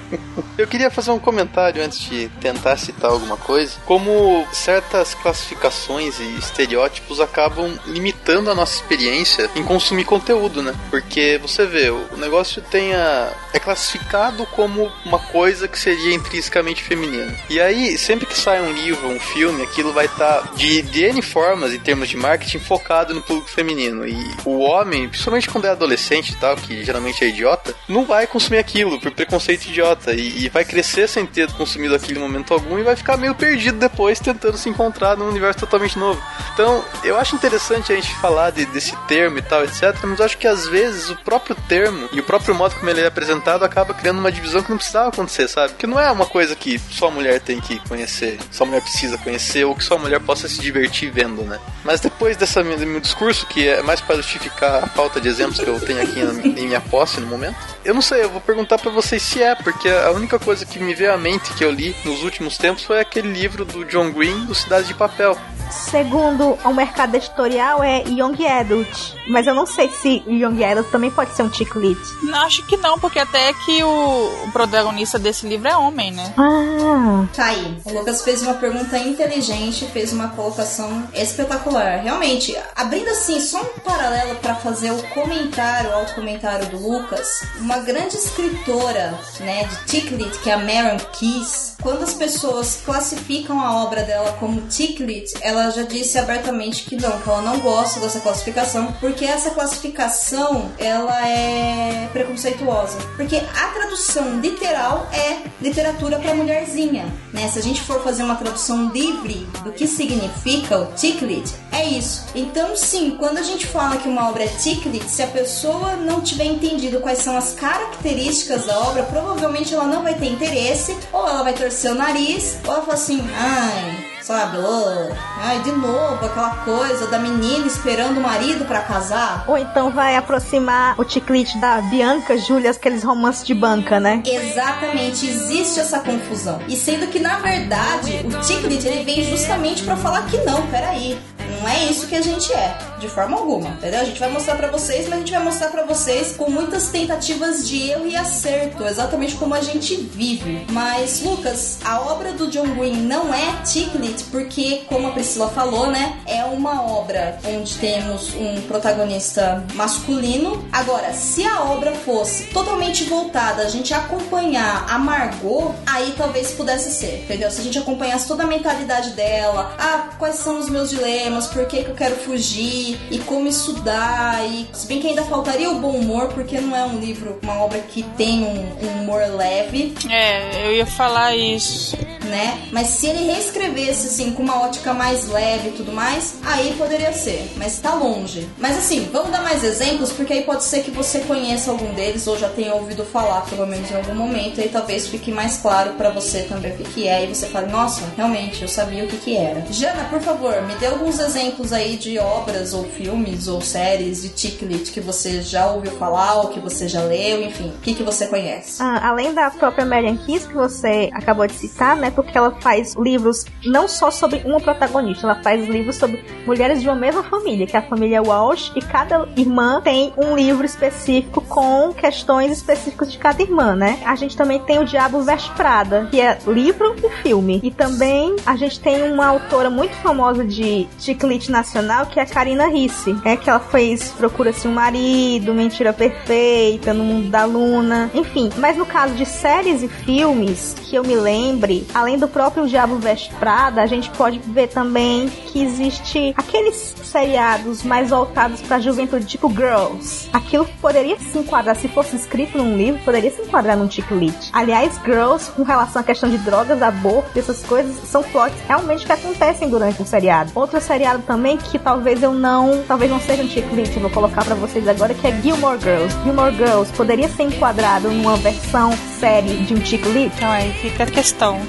Eu 0.58 0.66
queria 0.66 0.90
fazer 0.90 1.10
um 1.10 1.18
comentário 1.18 1.82
antes 1.82 2.00
de 2.00 2.28
tentar 2.40 2.76
citar 2.76 3.10
alguma 3.10 3.36
coisa. 3.36 3.78
Como 3.86 4.46
certas 4.52 5.14
classificações 5.14 6.18
e 6.18 6.38
estereótipos 6.38 7.18
acabam 7.18 7.78
limitando 7.86 8.50
a 8.50 8.54
nossa 8.54 8.76
experiência 8.76 9.50
em 9.54 9.62
consumir 9.62 10.04
conteúdo, 10.04 10.62
né? 10.62 10.74
Porque 10.90 11.38
você 11.40 11.66
vê, 11.66 11.90
o 11.90 12.16
negócio 12.16 12.60
tem 12.60 12.94
a... 12.94 13.32
é 13.54 13.58
classificado 13.58 14.44
como 14.46 14.90
uma 15.04 15.18
coisa 15.18 15.66
que 15.66 15.78
seria 15.78 16.14
intrinsecamente 16.14 16.82
feminina. 16.82 17.34
E 17.48 17.58
aí, 17.58 17.96
sempre 17.96 18.26
que 18.26 18.36
sai 18.36 18.60
um 18.60 18.72
livro, 18.72 19.08
um 19.08 19.20
filme, 19.20 19.62
aquilo 19.62 19.92
vai 19.92 20.06
estar 20.06 20.52
de, 20.56 20.82
de 20.82 21.04
N 21.04 21.22
formas, 21.22 21.72
em 21.72 21.78
termos 21.78 22.08
de 22.08 22.16
marketing, 22.16 22.58
focado 22.58 23.14
no 23.14 23.22
público 23.22 23.48
feminino. 23.48 24.06
E 24.06 24.16
o 24.44 24.58
homem, 24.58 25.08
principalmente 25.08 25.48
quando 25.48 25.66
é 25.66 25.70
adolescente 25.70 26.32
e 26.32 26.36
tal, 26.36 26.56
que 26.56 26.84
geralmente 26.84 27.24
é 27.24 27.28
idiota, 27.28 27.45
não 27.88 28.04
vai 28.04 28.26
consumir 28.26 28.58
aquilo 28.58 29.00
por 29.00 29.10
preconceito 29.12 29.66
idiota. 29.66 30.12
E, 30.12 30.44
e 30.44 30.48
vai 30.48 30.64
crescer 30.64 31.08
sem 31.08 31.24
ter 31.26 31.50
consumido 31.52 31.94
aquilo 31.94 32.18
em 32.18 32.22
momento 32.22 32.52
algum 32.52 32.78
e 32.78 32.82
vai 32.82 32.96
ficar 32.96 33.16
meio 33.16 33.34
perdido 33.34 33.78
depois 33.78 34.18
tentando 34.20 34.56
se 34.56 34.68
encontrar 34.68 35.16
num 35.16 35.28
universo 35.28 35.60
totalmente 35.60 35.98
novo. 35.98 36.20
Então, 36.54 36.84
eu 37.04 37.16
acho 37.18 37.34
interessante 37.36 37.92
a 37.92 37.96
gente 37.96 38.14
falar 38.16 38.50
de- 38.50 38.66
desse 38.66 38.96
termo 39.08 39.38
e 39.38 39.42
tal, 39.42 39.64
etc. 39.64 39.94
Mas 40.04 40.20
acho 40.20 40.38
que 40.38 40.46
às 40.46 40.66
vezes 40.66 41.10
o 41.10 41.16
próprio 41.16 41.56
termo 41.68 42.08
e 42.12 42.20
o 42.20 42.22
próprio 42.22 42.54
modo 42.54 42.74
como 42.74 42.88
ele 42.90 43.00
é 43.00 43.06
apresentado 43.06 43.64
acaba 43.64 43.94
criando 43.94 44.18
uma 44.18 44.32
divisão 44.32 44.62
que 44.62 44.70
não 44.70 44.76
precisava 44.78 45.08
acontecer, 45.08 45.48
sabe? 45.48 45.74
Que 45.74 45.86
não 45.86 45.98
é 46.00 46.10
uma 46.10 46.26
coisa 46.26 46.54
que 46.56 46.78
só 46.90 47.08
a 47.08 47.10
mulher 47.10 47.40
tem 47.40 47.60
que 47.60 47.78
conhecer, 47.88 48.38
só 48.50 48.64
a 48.64 48.66
mulher 48.66 48.80
precisa 48.82 49.18
conhecer, 49.18 49.64
ou 49.64 49.74
que 49.74 49.84
só 49.84 49.94
a 49.94 49.98
mulher 49.98 50.20
possa 50.20 50.48
se 50.48 50.60
divertir 50.60 51.10
vendo, 51.10 51.42
né? 51.42 51.58
Mas 51.84 52.00
depois 52.00 52.36
desse 52.36 52.56
meu 52.62 53.00
discurso, 53.00 53.46
que 53.46 53.68
é 53.68 53.82
mais 53.82 54.00
para 54.00 54.16
justificar 54.16 54.82
a 54.84 54.86
falta 54.86 55.20
de 55.20 55.28
exemplos 55.28 55.58
que 55.60 55.68
eu 55.68 55.78
tenho 55.80 56.02
aqui 56.02 56.20
em 56.58 56.66
minha 56.66 56.80
posse 56.80 57.20
no 57.26 57.30
momento, 57.30 57.56
eu 57.84 57.92
não 57.92 58.00
sei, 58.00 58.24
eu 58.24 58.30
vou 58.30 58.40
perguntar 58.40 58.78
pra 58.78 58.90
vocês 58.90 59.20
se 59.20 59.42
é, 59.42 59.54
porque 59.54 59.88
a 59.88 60.10
única 60.12 60.38
coisa 60.38 60.64
que 60.64 60.78
me 60.78 60.94
veio 60.94 61.12
à 61.12 61.18
mente 61.18 61.52
que 61.54 61.64
eu 61.64 61.70
li 61.70 61.94
nos 62.04 62.22
últimos 62.22 62.56
tempos 62.56 62.84
foi 62.84 63.00
aquele 63.00 63.30
livro 63.30 63.64
do 63.64 63.84
John 63.84 64.10
Green, 64.10 64.46
do 64.46 64.54
Cidade 64.54 64.86
de 64.86 64.94
Papel. 64.94 65.36
Segundo 65.70 66.56
o 66.64 66.72
mercado 66.72 67.16
editorial, 67.16 67.82
é 67.82 68.04
Young 68.06 68.46
Adult. 68.46 69.15
Mas 69.28 69.46
eu 69.46 69.54
não 69.54 69.66
sei 69.66 69.90
se 69.90 70.22
Young 70.26 70.64
Adult 70.64 70.88
também 70.90 71.10
pode 71.10 71.34
ser 71.34 71.42
um 71.42 71.52
chiclete. 71.52 72.00
Não, 72.22 72.38
acho 72.40 72.64
que 72.66 72.76
não, 72.76 72.98
porque 72.98 73.18
até 73.18 73.52
que 73.64 73.82
o, 73.82 74.44
o 74.46 74.52
protagonista 74.52 75.18
desse 75.18 75.46
livro 75.46 75.68
é 75.68 75.76
homem, 75.76 76.12
né? 76.12 76.32
Ah, 76.36 77.26
Tá 77.34 77.46
aí. 77.46 77.76
O 77.84 77.92
Lucas 77.92 78.22
fez 78.22 78.42
uma 78.42 78.54
pergunta 78.54 78.98
inteligente, 78.98 79.86
fez 79.86 80.12
uma 80.12 80.28
colocação 80.28 81.08
espetacular. 81.14 82.02
Realmente, 82.02 82.56
abrindo 82.74 83.08
assim 83.08 83.40
só 83.40 83.60
um 83.60 83.80
paralelo 83.80 84.36
para 84.36 84.54
fazer 84.54 84.90
o 84.90 85.02
comentário 85.08 85.92
ao 85.92 86.06
comentário 86.06 86.66
do 86.66 86.78
Lucas, 86.78 87.26
uma 87.60 87.78
grande 87.78 88.16
escritora, 88.16 89.18
né, 89.40 89.64
de 89.64 89.76
Tiklit, 89.86 90.38
que 90.38 90.50
é 90.50 90.54
a 90.54 90.58
Maren 90.58 90.98
Keys, 91.18 91.76
quando 91.82 92.02
as 92.02 92.14
pessoas 92.14 92.80
classificam 92.84 93.60
a 93.60 93.82
obra 93.84 94.02
dela 94.02 94.36
como 94.40 94.62
Tiklit, 94.62 95.34
ela 95.40 95.70
já 95.70 95.82
disse 95.82 96.18
abertamente 96.18 96.84
que 96.84 96.96
não, 96.96 97.18
que 97.20 97.28
ela 97.28 97.42
não 97.42 97.60
gosta 97.60 98.00
dessa 98.00 98.20
classificação, 98.20 98.92
porque 99.00 99.15
essa 99.24 99.50
classificação 99.50 100.70
ela 100.78 101.26
é 101.26 102.08
preconceituosa. 102.12 102.98
Porque 103.16 103.36
a 103.36 103.66
tradução 103.68 104.40
literal 104.40 105.08
é 105.12 105.38
literatura 105.60 106.18
para 106.18 106.34
mulherzinha, 106.34 107.06
né? 107.32 107.48
Se 107.48 107.58
a 107.58 107.62
gente 107.62 107.80
for 107.80 108.02
fazer 108.02 108.22
uma 108.22 108.36
tradução 108.36 108.88
livre 108.88 109.46
do 109.64 109.72
que 109.72 109.86
significa 109.86 110.78
o 110.78 110.86
Tiklit, 110.92 111.54
É 111.72 111.84
isso. 111.84 112.24
Então, 112.34 112.74
sim, 112.74 113.16
quando 113.18 113.36
a 113.38 113.42
gente 113.42 113.66
fala 113.66 113.98
que 113.98 114.08
uma 114.08 114.30
obra 114.30 114.44
é 114.44 114.48
ticklit, 114.48 115.04
se 115.10 115.22
a 115.22 115.26
pessoa 115.26 115.94
não 115.96 116.22
tiver 116.22 116.44
entendido 116.44 117.00
quais 117.00 117.18
são 117.18 117.36
as 117.36 117.52
características 117.52 118.64
da 118.64 118.78
obra, 118.80 119.02
provavelmente 119.02 119.74
ela 119.74 119.84
não 119.84 120.02
vai 120.02 120.14
ter 120.14 120.26
interesse, 120.26 120.96
ou 121.12 121.28
ela 121.28 121.42
vai 121.42 121.52
torcer 121.52 121.92
o 121.92 121.94
nariz, 121.94 122.58
ou 122.66 122.72
ela 122.72 122.82
fala 122.82 122.94
assim, 122.94 123.22
ai, 123.34 124.06
sabe, 124.22 124.58
oh, 124.58 125.14
ai, 125.38 125.60
de 125.60 125.72
novo 125.72 126.24
aquela 126.24 126.56
coisa 126.64 127.06
da 127.06 127.18
menina 127.18 127.66
esperando 127.66 128.18
o 128.18 128.22
marido 128.22 128.64
pra 128.64 128.80
casar. 128.80 129.05
Ou 129.46 129.58
então 129.58 129.90
vai 129.90 130.16
aproximar 130.16 130.98
o 130.98 131.04
ticlite 131.04 131.58
da 131.58 131.80
Bianca, 131.82 132.36
Júlia, 132.36 132.70
aqueles 132.70 133.02
romances 133.02 133.46
de 133.46 133.54
banca, 133.54 134.00
né? 134.00 134.22
Exatamente, 134.24 135.26
existe 135.26 135.80
essa 135.80 136.00
confusão. 136.00 136.60
E 136.68 136.76
sendo 136.76 137.06
que, 137.08 137.18
na 137.18 137.38
verdade, 137.38 138.24
o 138.24 138.40
ticklit 138.40 138.86
ele 138.86 139.04
vem 139.04 139.22
justamente 139.24 139.82
pra 139.84 139.96
falar 139.96 140.26
que 140.26 140.38
não, 140.38 140.66
peraí. 140.68 141.18
Não 141.60 141.68
é 141.68 141.84
isso 141.84 142.06
que 142.06 142.14
a 142.14 142.22
gente 142.22 142.52
é, 142.52 142.76
de 142.98 143.08
forma 143.08 143.36
alguma, 143.36 143.70
entendeu? 143.70 144.00
A 144.00 144.04
gente 144.04 144.20
vai 144.20 144.30
mostrar 144.30 144.56
pra 144.56 144.68
vocês, 144.68 145.08
mas 145.08 145.14
a 145.14 145.18
gente 145.18 145.32
vai 145.32 145.42
mostrar 145.42 145.68
pra 145.68 145.84
vocês 145.84 146.34
com 146.36 146.50
muitas 146.50 146.88
tentativas 146.88 147.68
de 147.68 147.90
erro 147.90 148.06
e 148.06 148.16
acerto, 148.16 148.84
exatamente 148.84 149.34
como 149.36 149.54
a 149.54 149.60
gente 149.60 149.96
vive. 149.96 150.66
Mas, 150.70 151.22
Lucas, 151.22 151.78
a 151.84 152.00
obra 152.00 152.32
do 152.32 152.48
John 152.48 152.74
Green 152.74 152.96
não 152.96 153.32
é 153.32 153.62
ticklit 153.64 154.24
porque, 154.30 154.82
como 154.86 155.08
a 155.08 155.10
Priscila 155.10 155.48
falou, 155.48 155.86
né, 155.88 156.18
é 156.26 156.44
uma 156.44 156.82
obra 156.82 157.38
onde 157.44 157.76
temos 157.76 158.34
um 158.34 158.60
protagonista 158.62 159.64
masculino. 159.74 160.66
Agora, 160.72 161.12
se 161.12 161.44
a 161.44 161.64
obra 161.64 161.92
fosse 161.92 162.44
totalmente 162.44 163.04
voltada 163.04 163.62
a 163.62 163.68
gente 163.68 163.92
acompanhar 163.92 164.86
a 164.88 164.98
Margot, 164.98 165.74
aí 165.86 166.14
talvez 166.16 166.52
pudesse 166.52 166.90
ser, 166.90 167.24
entendeu? 167.24 167.50
Se 167.50 167.60
a 167.60 167.64
gente 167.64 167.78
acompanhasse 167.78 168.26
toda 168.26 168.44
a 168.44 168.46
mentalidade 168.46 169.10
dela, 169.10 169.74
ah, 169.78 170.08
quais 170.18 170.36
são 170.36 170.58
os 170.58 170.68
meus 170.68 170.90
dilemas, 170.90 171.35
por 171.44 171.66
que, 171.66 171.82
que 171.84 171.90
eu 171.90 171.94
quero 171.94 172.16
fugir 172.16 172.98
e 173.10 173.18
como 173.18 173.46
estudar, 173.48 174.42
e 174.48 174.66
se 174.72 174.86
bem 174.86 175.00
que 175.00 175.08
ainda 175.08 175.22
faltaria 175.24 175.70
o 175.70 175.78
bom 175.78 175.90
humor, 175.90 176.28
porque 176.28 176.60
não 176.60 176.74
é 176.74 176.84
um 176.84 176.98
livro, 176.98 177.38
uma 177.42 177.60
obra 177.62 177.78
que 177.80 178.02
tem 178.16 178.42
um, 178.44 178.86
um 178.86 179.02
humor 179.02 179.20
leve, 179.36 179.94
É, 180.08 180.66
eu 180.66 180.74
ia 180.76 180.86
falar 180.86 181.34
isso. 181.36 181.96
né? 182.24 182.58
Mas 182.72 182.88
se 182.88 183.06
ele 183.06 183.24
reescrevesse 183.24 184.06
assim 184.08 184.32
com 184.32 184.42
uma 184.42 184.60
ótica 184.62 184.92
mais 184.94 185.28
leve 185.28 185.68
e 185.68 185.72
tudo 185.72 185.92
mais, 185.92 186.36
aí 186.44 186.74
poderia 186.76 187.12
ser, 187.12 187.52
mas 187.56 187.78
tá 187.78 187.94
longe. 187.94 188.48
Mas 188.58 188.76
assim, 188.78 189.08
vamos 189.12 189.30
dar 189.30 189.42
mais 189.42 189.62
exemplos, 189.62 190.12
porque 190.12 190.32
aí 190.32 190.42
pode 190.42 190.64
ser 190.64 190.82
que 190.82 190.90
você 190.90 191.20
conheça 191.20 191.70
algum 191.70 191.92
deles 191.94 192.26
ou 192.26 192.38
já 192.38 192.48
tenha 192.48 192.74
ouvido 192.74 193.04
falar 193.04 193.42
pelo 193.42 193.66
menos 193.66 193.90
em 193.90 193.94
algum 193.96 194.14
momento, 194.14 194.60
e 194.60 194.68
talvez 194.68 195.06
fique 195.08 195.30
mais 195.30 195.58
claro 195.58 195.92
pra 195.92 196.10
você 196.10 196.42
também 196.42 196.72
o 196.72 196.76
que, 196.76 196.84
que 196.84 197.08
é, 197.08 197.24
e 197.24 197.28
você 197.28 197.46
fale, 197.46 197.70
nossa, 197.70 198.02
realmente 198.16 198.62
eu 198.62 198.68
sabia 198.68 199.04
o 199.04 199.06
que, 199.08 199.16
que 199.18 199.36
era. 199.36 199.64
Jana, 199.70 200.04
por 200.10 200.20
favor, 200.20 200.60
me 200.62 200.74
dê 200.76 200.86
alguns 200.86 201.18
exemplos 201.18 201.25
aí 201.72 201.96
de 201.96 202.18
obras 202.18 202.72
ou 202.72 202.84
filmes 202.84 203.48
ou 203.48 203.60
séries 203.60 204.22
de 204.22 204.28
Ticklit 204.28 204.92
que 204.92 205.00
você 205.00 205.42
já 205.42 205.66
ouviu 205.70 205.92
falar 205.92 206.40
ou 206.40 206.48
que 206.48 206.60
você 206.60 206.88
já 206.88 207.02
leu, 207.02 207.42
enfim, 207.42 207.68
o 207.68 207.80
que, 207.80 207.94
que 207.94 208.02
você 208.02 208.26
conhece? 208.26 208.82
Ah, 208.82 209.08
além 209.08 209.34
da 209.34 209.50
própria 209.50 209.84
Marian 209.84 210.16
Kiss, 210.16 210.46
que 210.46 210.54
você 210.54 211.10
acabou 211.12 211.46
de 211.46 211.54
citar, 211.54 211.96
né? 211.96 212.10
Porque 212.10 212.36
ela 212.36 212.52
faz 212.60 212.94
livros 212.94 213.44
não 213.64 213.88
só 213.88 214.10
sobre 214.10 214.42
uma 214.44 214.60
protagonista, 214.60 215.26
ela 215.26 215.42
faz 215.42 215.66
livros 215.68 215.96
sobre 215.96 216.24
mulheres 216.46 216.80
de 216.80 216.88
uma 216.88 216.96
mesma 216.96 217.22
família, 217.22 217.66
que 217.66 217.76
é 217.76 217.80
a 217.80 217.82
família 217.82 218.22
Walsh, 218.22 218.72
e 218.76 218.80
cada 218.80 219.28
irmã 219.36 219.80
tem 219.82 220.12
um 220.16 220.36
livro 220.36 220.64
específico 220.64 221.40
com 221.42 221.92
questões 221.92 222.52
específicas 222.52 223.10
de 223.10 223.18
cada 223.18 223.42
irmã, 223.42 223.74
né? 223.74 224.00
A 224.04 224.14
gente 224.14 224.36
também 224.36 224.60
tem 224.60 224.78
o 224.78 224.84
Diabo 224.84 225.22
Veste 225.22 225.50
Prada, 225.52 226.08
que 226.10 226.20
é 226.20 226.38
livro 226.46 226.94
e 227.02 227.10
filme. 227.22 227.60
E 227.62 227.70
também 227.70 228.36
a 228.44 228.56
gente 228.56 228.80
tem 228.80 229.10
uma 229.10 229.26
autora 229.26 229.70
muito 229.70 229.94
famosa 229.96 230.44
de 230.44 230.86
chiclete 231.16 231.50
nacional, 231.50 232.06
que 232.06 232.20
é 232.20 232.22
a 232.22 232.26
Karina 232.26 232.68
Risse, 232.68 233.16
é 233.24 233.36
que 233.36 233.48
ela 233.48 233.58
fez 233.58 234.10
Procura-se 234.10 234.68
um 234.68 234.72
Marido, 234.72 235.54
Mentira 235.54 235.92
Perfeita, 235.92 236.92
No 236.92 237.04
Mundo 237.04 237.28
da 237.28 237.44
Luna, 237.44 238.10
enfim. 238.12 238.50
Mas 238.58 238.76
no 238.76 238.84
caso 238.84 239.14
de 239.14 239.24
séries 239.24 239.82
e 239.82 239.88
filmes, 239.88 240.76
que 240.82 240.94
eu 240.94 241.02
me 241.02 241.16
lembre, 241.16 241.86
além 241.94 242.18
do 242.18 242.28
próprio 242.28 242.68
Diabo 242.68 242.98
Veste 242.98 243.32
Prada, 243.36 243.82
a 243.82 243.86
gente 243.86 244.10
pode 244.10 244.38
ver 244.38 244.68
também 244.68 245.28
que 245.28 245.62
existe 245.62 246.34
aqueles 246.36 246.94
seriados 247.02 247.82
mais 247.82 248.10
voltados 248.10 248.60
pra 248.60 248.78
juventude, 248.78 249.24
tipo 249.24 249.48
Girls. 249.48 250.28
Aquilo 250.32 250.68
poderia 250.80 251.18
se 251.18 251.38
enquadrar, 251.38 251.76
se 251.76 251.88
fosse 251.88 252.14
escrito 252.14 252.58
num 252.58 252.76
livro, 252.76 253.00
poderia 253.04 253.30
se 253.30 253.40
enquadrar 253.40 253.76
num 253.76 253.90
chiclete. 253.90 254.50
Aliás, 254.52 255.00
Girls, 255.04 255.50
com 255.52 255.62
relação 255.62 256.02
à 256.02 256.04
questão 256.04 256.28
de 256.28 256.36
drogas, 256.38 256.82
aborto, 256.82 257.38
essas 257.38 257.62
coisas, 257.62 257.96
são 258.08 258.22
plots 258.22 258.56
realmente 258.66 259.06
que 259.06 259.12
acontecem 259.12 259.70
durante 259.70 260.02
o 260.02 260.06
seriado. 260.06 260.52
Outro 260.54 260.80
seriado 260.80 261.05
também 261.26 261.56
que 261.56 261.78
talvez 261.78 262.22
eu 262.22 262.32
não, 262.32 262.82
talvez 262.86 263.10
não 263.10 263.20
seja 263.20 263.42
um 263.42 263.48
chiclete, 263.48 263.98
vou 263.98 264.10
colocar 264.10 264.44
pra 264.44 264.54
vocês 264.54 264.86
agora, 264.88 265.14
que 265.14 265.26
é 265.26 265.40
Gilmore 265.40 265.80
Girls. 265.80 266.14
Gilmore 266.24 266.54
Girls 266.54 266.92
poderia 266.92 267.28
ser 267.28 267.44
enquadrado 267.44 268.10
numa 268.10 268.36
versão 268.36 268.92
série 269.18 269.56
de 269.64 269.74
um 269.74 269.84
chiclete? 269.84 270.32
Então 270.36 270.50
aí 270.50 270.72
fica 270.74 271.04
a 271.04 271.06
questão. 271.06 271.58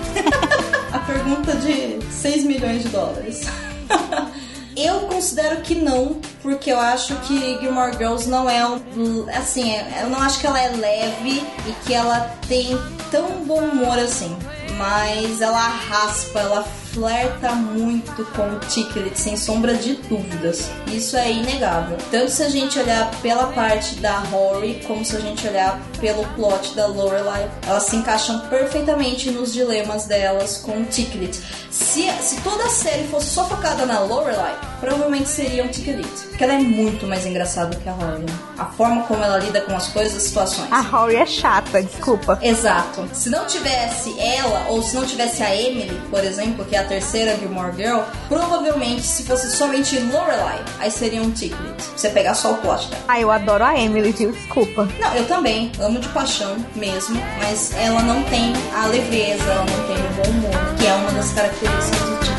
A 0.91 0.99
pergunta 0.99 1.53
de 1.57 1.99
6 2.11 2.43
milhões 2.45 2.83
de 2.83 2.89
dólares. 2.89 3.41
Eu 4.75 5.01
considero 5.01 5.61
que 5.61 5.73
não, 5.73 6.17
porque 6.43 6.71
eu 6.71 6.79
acho 6.79 7.15
que 7.21 7.57
Gilmore 7.59 7.93
Girls 7.97 8.29
não 8.29 8.47
é 8.47 8.63
um. 8.63 9.25
Assim, 9.35 9.71
é- 9.71 10.03
eu 10.03 10.09
não 10.09 10.21
acho 10.21 10.39
que 10.39 10.45
ela 10.45 10.59
é 10.61 10.69
leve 10.69 11.43
e 11.65 11.71
que 11.83 11.95
ela 11.95 12.31
tem 12.47 12.77
tão 13.09 13.43
bom 13.43 13.59
humor 13.59 13.97
assim. 13.97 14.37
Mas 14.77 15.41
ela 15.41 15.59
raspa, 15.67 16.39
ela 16.41 16.67
flerta 16.97 17.51
muito 17.51 18.25
com 18.31 18.55
o 18.55 18.59
Ticklet, 18.59 19.19
sem 19.19 19.37
sombra 19.37 19.75
de 19.75 19.93
dúvidas. 20.09 20.71
Isso 20.87 21.15
é 21.15 21.31
inegável. 21.31 21.95
Tanto 22.09 22.31
se 22.31 22.41
a 22.41 22.49
gente 22.49 22.79
olhar 22.79 23.11
pela 23.21 23.47
parte 23.53 23.95
da 23.95 24.17
Rory, 24.17 24.81
como 24.87 25.05
se 25.05 25.15
a 25.15 25.19
gente 25.19 25.47
olhar 25.47 25.79
pelo 25.99 26.25
plot 26.29 26.75
da 26.75 26.87
Lorelai, 26.87 27.49
elas 27.67 27.83
se 27.83 27.95
encaixam 27.95 28.39
perfeitamente 28.49 29.29
nos 29.29 29.53
dilemas 29.53 30.05
delas 30.05 30.57
com 30.57 30.81
o 30.81 30.85
Ticklet. 30.85 31.39
Se, 31.69 32.09
se 32.21 32.41
toda 32.41 32.63
a 32.63 32.69
série 32.69 33.07
fosse 33.07 33.27
só 33.27 33.45
focada 33.45 33.85
na 33.85 33.99
Lorelai, 33.99 34.57
provavelmente 34.79 35.29
seria 35.29 35.63
um 35.63 35.67
Ticklet. 35.67 36.07
Porque 36.29 36.43
ela 36.43 36.53
é 36.53 36.59
muito 36.59 37.05
mais 37.05 37.25
engraçada 37.25 37.75
que 37.75 37.87
a 37.87 37.91
Rory. 37.91 38.21
né? 38.21 38.39
A 38.57 38.65
forma 38.65 39.03
como 39.03 39.23
ela 39.23 39.37
lida 39.37 39.61
com 39.61 39.75
as 39.75 39.87
coisas, 39.89 40.15
as 40.17 40.23
situações. 40.23 40.71
A 40.71 40.81
Rory 40.81 41.17
é 41.17 41.25
chata, 41.25 41.81
desculpa. 41.81 42.39
Exato. 42.41 43.07
Se 43.13 43.29
não 43.29 43.45
tivesse 43.45 44.19
ela, 44.19 44.67
ou 44.69 44.81
se 44.81 44.95
não 44.95 45.05
tivesse 45.05 45.43
a 45.43 45.55
Emily, 45.55 46.01
por 46.09 46.23
exemplo, 46.23 46.65
que 46.65 46.75
é 46.75 46.79
a 46.79 46.86
terceira 46.87 47.35
Gilmore 47.37 47.73
Girl, 47.75 47.99
provavelmente 48.27 49.03
se 49.03 49.23
fosse 49.23 49.49
somente 49.51 49.99
Lorelai, 49.99 50.59
aí 50.79 50.89
seria 50.91 51.21
um 51.21 51.31
Ticklet. 51.31 51.83
Você 51.95 52.09
pegar 52.09 52.33
só 52.33 52.53
o 52.53 52.57
plot 52.57 52.89
dela. 52.89 53.03
Ah, 53.07 53.19
eu 53.19 53.31
adoro 53.31 53.63
a 53.63 53.77
Emily, 53.79 54.11
viu? 54.11 54.31
Desculpa. 54.31 54.87
Não, 54.99 55.13
eu 55.15 55.25
também. 55.27 55.71
Amo 55.79 55.99
de 55.99 56.07
paixão 56.09 56.55
mesmo. 56.75 57.19
Mas 57.37 57.73
ela 57.75 58.01
não 58.01 58.23
tem 58.23 58.53
a 58.75 58.87
leveza, 58.87 59.43
ela 59.43 59.65
não 59.65 59.87
tem 59.87 59.97
o 59.97 60.09
bom 60.15 60.29
humor, 60.29 60.75
que 60.79 60.87
é 60.87 60.93
uma 60.93 61.11
das 61.11 61.31
características 61.31 61.99
do 62.01 62.17
Ticklet. 62.19 62.36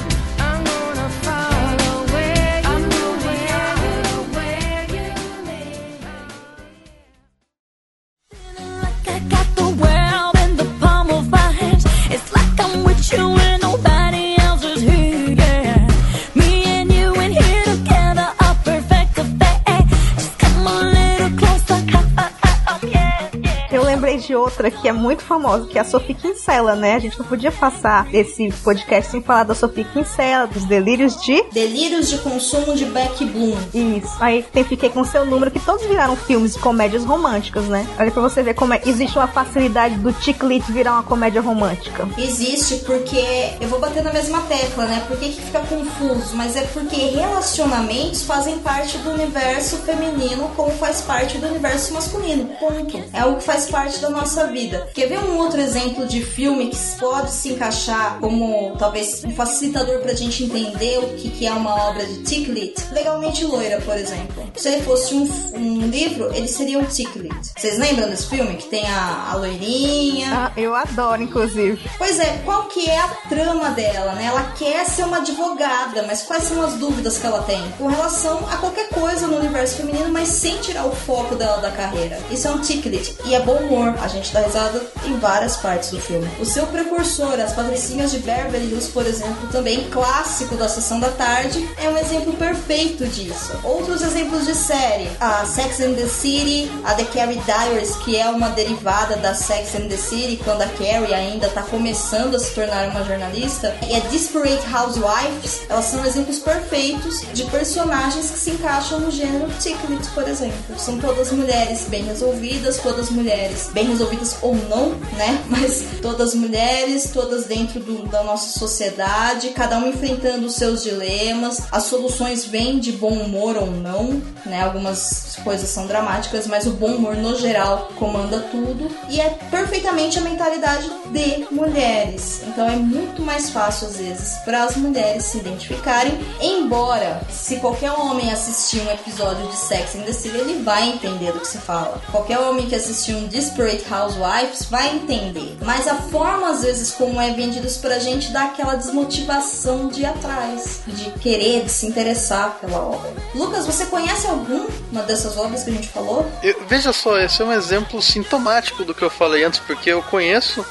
Outra 24.48 24.70
que 24.70 24.88
é 24.88 24.92
muito 24.92 25.22
famosa, 25.22 25.66
que 25.66 25.78
é 25.78 25.80
a 25.80 25.84
Sophie 25.84 26.14
Kinsella, 26.14 26.74
né? 26.74 26.94
A 26.94 26.98
gente 26.98 27.18
não 27.18 27.26
podia 27.26 27.52
passar 27.52 28.06
esse 28.14 28.50
podcast 28.62 29.10
sem 29.10 29.22
falar 29.22 29.44
da 29.44 29.54
Sophie 29.54 29.84
Kinsella, 29.84 30.46
dos 30.46 30.64
delírios 30.64 31.20
de. 31.22 31.42
Delírios 31.52 32.08
de 32.08 32.18
consumo 32.18 32.74
de 32.74 32.84
Beck 32.86 33.24
Bloom. 33.24 33.56
Isso. 33.74 34.16
Aí 34.20 34.44
tem 34.52 34.64
Fiquei 34.68 34.90
com 34.90 35.02
seu 35.02 35.24
número, 35.24 35.50
que 35.50 35.58
todos 35.58 35.86
viraram 35.86 36.14
filmes 36.14 36.52
de 36.52 36.58
comédias 36.58 37.02
românticas, 37.02 37.64
né? 37.64 37.86
Olha 37.98 38.10
pra 38.10 38.20
você 38.20 38.42
ver 38.42 38.52
como 38.52 38.74
é. 38.74 38.82
Existe 38.84 39.16
uma 39.16 39.26
facilidade 39.26 39.94
do 39.96 40.12
Chiclete 40.12 40.70
virar 40.70 40.92
uma 40.92 41.02
comédia 41.02 41.40
romântica. 41.40 42.06
Existe 42.18 42.76
porque 42.84 43.54
eu 43.58 43.68
vou 43.68 43.80
bater 43.80 44.02
na 44.02 44.12
mesma 44.12 44.42
tecla, 44.42 44.84
né? 44.84 45.02
Por 45.08 45.16
que, 45.16 45.30
que 45.30 45.40
fica 45.40 45.60
confuso? 45.60 46.36
Mas 46.36 46.54
é 46.54 46.62
porque 46.62 46.96
relacionamentos 46.96 48.22
fazem 48.24 48.58
parte 48.58 48.98
do 48.98 49.10
universo 49.10 49.78
feminino 49.78 50.50
como 50.54 50.70
faz 50.72 51.00
parte 51.00 51.38
do 51.38 51.46
universo 51.46 51.94
masculino. 51.94 52.44
Ponto. 52.60 53.02
É 53.14 53.20
algo 53.20 53.38
que 53.38 53.44
faz 53.44 53.70
parte 53.70 54.00
da 54.00 54.10
nossa 54.10 54.37
vida. 54.46 54.88
Quer 54.94 55.06
ver 55.08 55.18
um 55.20 55.36
outro 55.38 55.60
exemplo 55.60 56.06
de 56.06 56.22
filme 56.22 56.68
que 56.68 56.76
pode 56.98 57.30
se 57.30 57.50
encaixar 57.50 58.18
como 58.20 58.74
talvez 58.78 59.24
um 59.24 59.30
facilitador 59.34 60.00
pra 60.00 60.12
gente 60.14 60.44
entender 60.44 60.98
o 60.98 61.08
que, 61.16 61.30
que 61.30 61.46
é 61.46 61.52
uma 61.52 61.88
obra 61.88 62.04
de 62.04 62.22
Ticklet? 62.22 62.74
Legalmente 62.92 63.44
Loira, 63.44 63.80
por 63.80 63.96
exemplo. 63.96 64.48
Se 64.56 64.68
ele 64.68 64.82
fosse 64.82 65.14
um, 65.14 65.28
um 65.54 65.86
livro, 65.88 66.32
ele 66.34 66.48
seria 66.48 66.78
um 66.78 66.84
Ticklet. 66.84 67.34
Vocês 67.56 67.78
lembram 67.78 68.08
desse 68.08 68.26
filme? 68.26 68.56
Que 68.56 68.66
tem 68.68 68.86
a, 68.88 69.30
a 69.32 69.36
loirinha, 69.36 70.28
Ah, 70.32 70.52
eu 70.56 70.74
adoro, 70.74 71.22
inclusive. 71.22 71.78
Pois 71.96 72.18
é, 72.18 72.40
qual 72.44 72.64
que 72.64 72.88
é 72.88 72.98
a 72.98 73.08
trama 73.28 73.70
dela, 73.70 74.12
né? 74.12 74.26
Ela 74.26 74.42
quer 74.58 74.84
ser 74.86 75.04
uma 75.04 75.18
advogada, 75.18 76.02
mas 76.06 76.22
quais 76.22 76.44
são 76.44 76.62
as 76.64 76.74
dúvidas 76.74 77.18
que 77.18 77.26
ela 77.26 77.42
tem? 77.42 77.62
Com 77.78 77.86
relação 77.86 78.38
a 78.50 78.56
qualquer 78.56 78.88
coisa 78.88 79.26
no 79.26 79.36
universo 79.38 79.76
feminino, 79.76 80.08
mas 80.10 80.28
sem 80.28 80.58
tirar 80.58 80.86
o 80.86 80.92
foco 80.94 81.34
dela 81.34 81.58
da 81.58 81.70
carreira. 81.70 82.18
Isso 82.30 82.46
é 82.48 82.50
um 82.50 82.60
ticklet 82.60 83.16
e 83.24 83.34
é 83.34 83.40
bom 83.40 83.56
humor. 83.56 83.94
A 84.02 84.08
gente 84.08 84.27
dá 84.32 84.40
risada 84.40 84.80
em 85.04 85.18
várias 85.18 85.56
partes 85.56 85.90
do 85.90 86.00
filme. 86.00 86.28
O 86.40 86.44
seu 86.44 86.66
precursor, 86.66 87.38
As 87.40 87.52
Patricinhas 87.52 88.10
de 88.10 88.18
Beverly 88.18 88.70
Hills, 88.70 88.90
por 88.90 89.06
exemplo, 89.06 89.48
também 89.50 89.88
clássico 89.90 90.56
da 90.56 90.68
Sessão 90.68 91.00
da 91.00 91.10
Tarde, 91.10 91.68
é 91.76 91.88
um 91.88 91.96
exemplo 91.96 92.32
perfeito 92.34 93.06
disso. 93.06 93.52
Outros 93.64 94.02
exemplos 94.02 94.46
de 94.46 94.54
série, 94.54 95.08
a 95.20 95.44
Sex 95.44 95.80
and 95.80 95.94
the 95.94 96.06
City, 96.06 96.70
a 96.84 96.94
The 96.94 97.04
Carrie 97.04 97.40
Diaries, 97.46 97.96
que 97.96 98.16
é 98.16 98.28
uma 98.28 98.50
derivada 98.50 99.16
da 99.16 99.34
Sex 99.34 99.74
and 99.74 99.88
the 99.88 99.96
City, 99.96 100.40
quando 100.44 100.62
a 100.62 100.66
Carrie 100.66 101.14
ainda 101.14 101.46
está 101.46 101.62
começando 101.62 102.34
a 102.34 102.38
se 102.38 102.52
tornar 102.52 102.88
uma 102.88 103.04
jornalista, 103.04 103.74
e 103.88 103.96
a 103.96 104.00
Desperate 104.10 104.62
Housewives, 104.74 105.62
elas 105.68 105.86
são 105.86 106.04
exemplos 106.04 106.38
perfeitos 106.38 107.22
de 107.32 107.44
personagens 107.44 108.30
que 108.30 108.38
se 108.38 108.50
encaixam 108.50 109.00
no 109.00 109.10
gênero 109.10 109.48
Ticklet, 109.58 110.08
por 110.10 110.26
exemplo. 110.28 110.78
São 110.78 110.98
todas 110.98 111.32
mulheres 111.32 111.86
bem 111.88 112.04
resolvidas, 112.04 112.78
todas 112.78 113.10
mulheres 113.10 113.70
bem 113.72 113.86
resolvidas 113.86 114.17
ou 114.42 114.54
não, 114.68 114.90
né? 115.16 115.42
Mas 115.48 115.82
todas 116.02 116.34
mulheres, 116.34 117.10
todas 117.12 117.44
dentro 117.46 117.80
do- 117.80 118.06
da 118.08 118.22
nossa 118.22 118.58
sociedade, 118.58 119.50
cada 119.50 119.78
um 119.78 119.88
enfrentando 119.88 120.46
os 120.46 120.54
seus 120.54 120.82
dilemas. 120.82 121.62
As 121.70 121.84
soluções 121.84 122.44
vêm 122.44 122.78
de 122.78 122.92
bom 122.92 123.12
humor 123.12 123.56
ou 123.56 123.66
não, 123.70 124.20
né? 124.46 124.62
Algumas 124.62 125.36
coisas 125.44 125.68
são 125.68 125.86
dramáticas, 125.86 126.46
mas 126.46 126.66
o 126.66 126.70
bom 126.70 126.92
humor 126.96 127.16
no 127.16 127.36
geral 127.36 127.88
comanda 127.96 128.40
tudo 128.50 128.90
e 129.08 129.20
é 129.20 129.30
perfeitamente 129.50 130.18
a 130.18 130.22
mentalidade 130.22 130.88
de 131.12 131.46
mulheres. 131.50 132.40
Então 132.46 132.68
é 132.68 132.76
muito 132.76 133.22
mais 133.22 133.50
fácil 133.50 133.88
às 133.88 133.96
vezes 133.96 134.34
para 134.44 134.64
as 134.64 134.76
mulheres 134.76 135.24
se 135.24 135.38
identificarem, 135.38 136.18
embora 136.40 137.20
se 137.30 137.56
qualquer 137.56 137.92
homem 137.92 138.30
assistir 138.30 138.80
um 138.80 138.90
episódio 138.90 139.46
de 139.48 139.56
Sex 139.56 139.94
and 139.96 140.02
the 140.02 140.12
City, 140.12 140.36
ele 140.36 140.62
vai 140.62 140.88
entender 140.88 141.32
do 141.32 141.40
que 141.40 141.48
se 141.48 141.58
fala. 141.58 142.00
Qualquer 142.10 142.38
homem 142.38 142.66
que 142.66 142.74
assistir 142.74 143.14
um 143.14 143.26
Desperate 143.26 143.82
Housewives 144.08 144.64
vai 144.70 144.88
entender. 144.94 145.56
Mas 145.62 145.86
a 145.86 145.94
forma 145.96 146.50
às 146.50 146.62
vezes 146.62 146.92
como 146.92 147.20
é 147.20 147.32
vendido 147.32 147.66
isso 147.66 147.80
pra 147.80 147.98
gente 147.98 148.30
dá 148.32 148.44
aquela 148.44 148.74
desmotivação 148.74 149.88
de 149.88 150.02
ir 150.02 150.06
atrás, 150.06 150.80
de 150.86 151.10
querer, 151.20 151.64
de 151.64 151.70
se 151.70 151.86
interessar 151.86 152.58
pela 152.60 152.78
obra. 152.78 153.12
Lucas, 153.34 153.66
você 153.66 153.86
conhece 153.86 154.26
alguma 154.26 155.02
dessas 155.06 155.36
obras 155.36 155.62
que 155.64 155.70
a 155.70 155.72
gente 155.74 155.88
falou? 155.88 156.30
Eu- 156.42 156.62
veja 156.68 156.92
só, 156.92 157.18
esse 157.18 157.42
é 157.42 157.44
um 157.44 157.52
exemplo 157.52 158.00
sintomático 158.02 158.84
do 158.84 158.94
que 158.94 159.02
eu 159.02 159.10
falei 159.10 159.44
antes, 159.44 159.60
porque 159.60 159.90
eu 159.90 160.02
conheço 160.02 160.64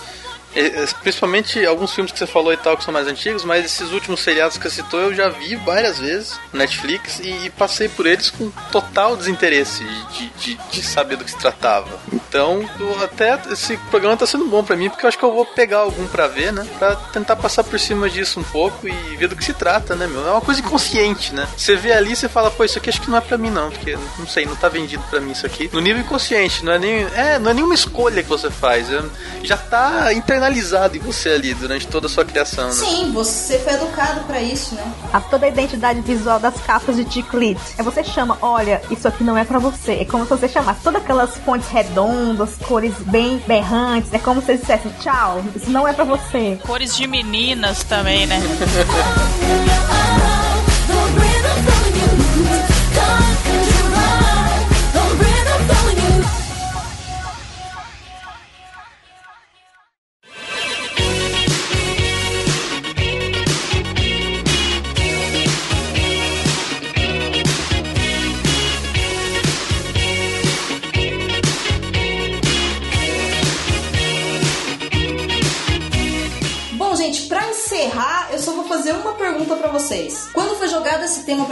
principalmente 1.01 1.65
alguns 1.65 1.93
filmes 1.93 2.11
que 2.11 2.19
você 2.19 2.27
falou 2.27 2.53
e 2.53 2.57
tal 2.57 2.77
que 2.77 2.83
são 2.83 2.93
mais 2.93 3.07
antigos, 3.07 3.43
mas 3.43 3.65
esses 3.65 3.91
últimos 3.91 4.21
seriados 4.21 4.57
que 4.57 4.69
você 4.69 4.81
citou 4.81 4.99
eu 4.99 5.13
já 5.13 5.29
vi 5.29 5.55
várias 5.55 5.99
vezes 5.99 6.39
no 6.51 6.59
Netflix 6.59 7.19
e, 7.19 7.45
e 7.45 7.49
passei 7.49 7.87
por 7.89 8.05
eles 8.05 8.29
com 8.29 8.49
total 8.71 9.15
desinteresse 9.15 9.83
de, 10.11 10.29
de, 10.29 10.59
de 10.71 10.81
saber 10.83 11.15
do 11.17 11.25
que 11.25 11.31
se 11.31 11.37
tratava. 11.37 11.99
Então, 12.11 12.67
até 13.03 13.39
esse 13.51 13.77
programa 13.89 14.17
tá 14.17 14.25
sendo 14.27 14.45
bom 14.45 14.63
pra 14.63 14.75
mim, 14.75 14.89
porque 14.89 15.05
eu 15.05 15.07
acho 15.07 15.17
que 15.17 15.23
eu 15.23 15.33
vou 15.33 15.45
pegar 15.45 15.79
algum 15.79 16.07
pra 16.07 16.27
ver, 16.27 16.51
né? 16.51 16.67
Pra 16.77 16.95
tentar 16.95 17.35
passar 17.35 17.63
por 17.63 17.79
cima 17.79 18.09
disso 18.09 18.39
um 18.39 18.43
pouco 18.43 18.87
e 18.87 18.91
ver 19.15 19.27
do 19.27 19.35
que 19.35 19.43
se 19.45 19.53
trata, 19.53 19.95
né, 19.95 20.07
meu? 20.07 20.27
É 20.27 20.31
uma 20.31 20.41
coisa 20.41 20.59
inconsciente, 20.59 21.33
né? 21.33 21.47
Você 21.57 21.75
vê 21.75 21.93
ali 21.93 22.11
e 22.11 22.15
você 22.15 22.27
fala, 22.27 22.51
pô, 22.51 22.63
isso 22.63 22.77
aqui 22.77 22.89
acho 22.89 23.01
que 23.01 23.09
não 23.09 23.17
é 23.17 23.21
pra 23.21 23.37
mim, 23.37 23.49
não, 23.49 23.69
porque 23.71 23.97
não 24.19 24.27
sei, 24.27 24.45
não 24.45 24.55
tá 24.55 24.67
vendido 24.69 25.03
pra 25.09 25.19
mim 25.21 25.31
isso 25.31 25.45
aqui. 25.45 25.69
No 25.71 25.79
nível 25.79 26.01
inconsciente, 26.01 26.63
não 26.65 26.73
é 26.73 26.79
nem. 26.79 27.07
É, 27.15 27.39
não 27.39 27.51
é 27.51 27.53
nenhuma 27.53 27.73
escolha 27.73 28.21
que 28.21 28.29
você 28.29 28.49
faz. 28.49 28.91
é- 28.91 29.03
já 29.43 29.55
tá 29.55 30.13
internalizado 30.47 30.97
em 30.97 30.99
você 30.99 31.29
ali 31.29 31.53
durante 31.53 31.87
toda 31.87 32.07
a 32.07 32.09
sua 32.09 32.25
criação, 32.25 32.67
né? 32.67 32.73
Sim, 32.73 33.11
você 33.11 33.59
foi 33.59 33.73
educado 33.73 34.21
pra 34.21 34.41
isso, 34.41 34.75
né? 34.75 34.93
A 35.11 35.19
toda 35.19 35.45
a 35.45 35.49
identidade 35.49 36.01
visual 36.01 36.39
das 36.39 36.55
capas 36.61 36.95
de 36.95 37.05
Ticlit. 37.05 37.59
É 37.77 37.83
você 37.83 38.03
chama, 38.03 38.37
olha, 38.41 38.81
isso 38.89 39.07
aqui 39.07 39.23
não 39.23 39.37
é 39.37 39.43
pra 39.43 39.59
você. 39.59 39.93
É 39.93 40.05
como 40.05 40.23
se 40.23 40.29
você 40.29 40.47
chamasse 40.47 40.81
todas 40.81 41.01
aquelas 41.01 41.37
fontes 41.37 41.69
redondas, 41.69 42.55
cores 42.65 42.93
bem 42.99 43.41
berrantes. 43.45 44.13
É 44.13 44.19
como 44.19 44.39
se 44.41 44.47
você 44.47 44.57
dissesse, 44.57 44.89
tchau, 45.01 45.43
isso 45.55 45.69
não 45.69 45.87
é 45.87 45.93
pra 45.93 46.05
você. 46.05 46.59
Cores 46.65 46.95
de 46.95 47.07
meninas 47.07 47.83
também, 47.83 48.25
né? 48.25 48.39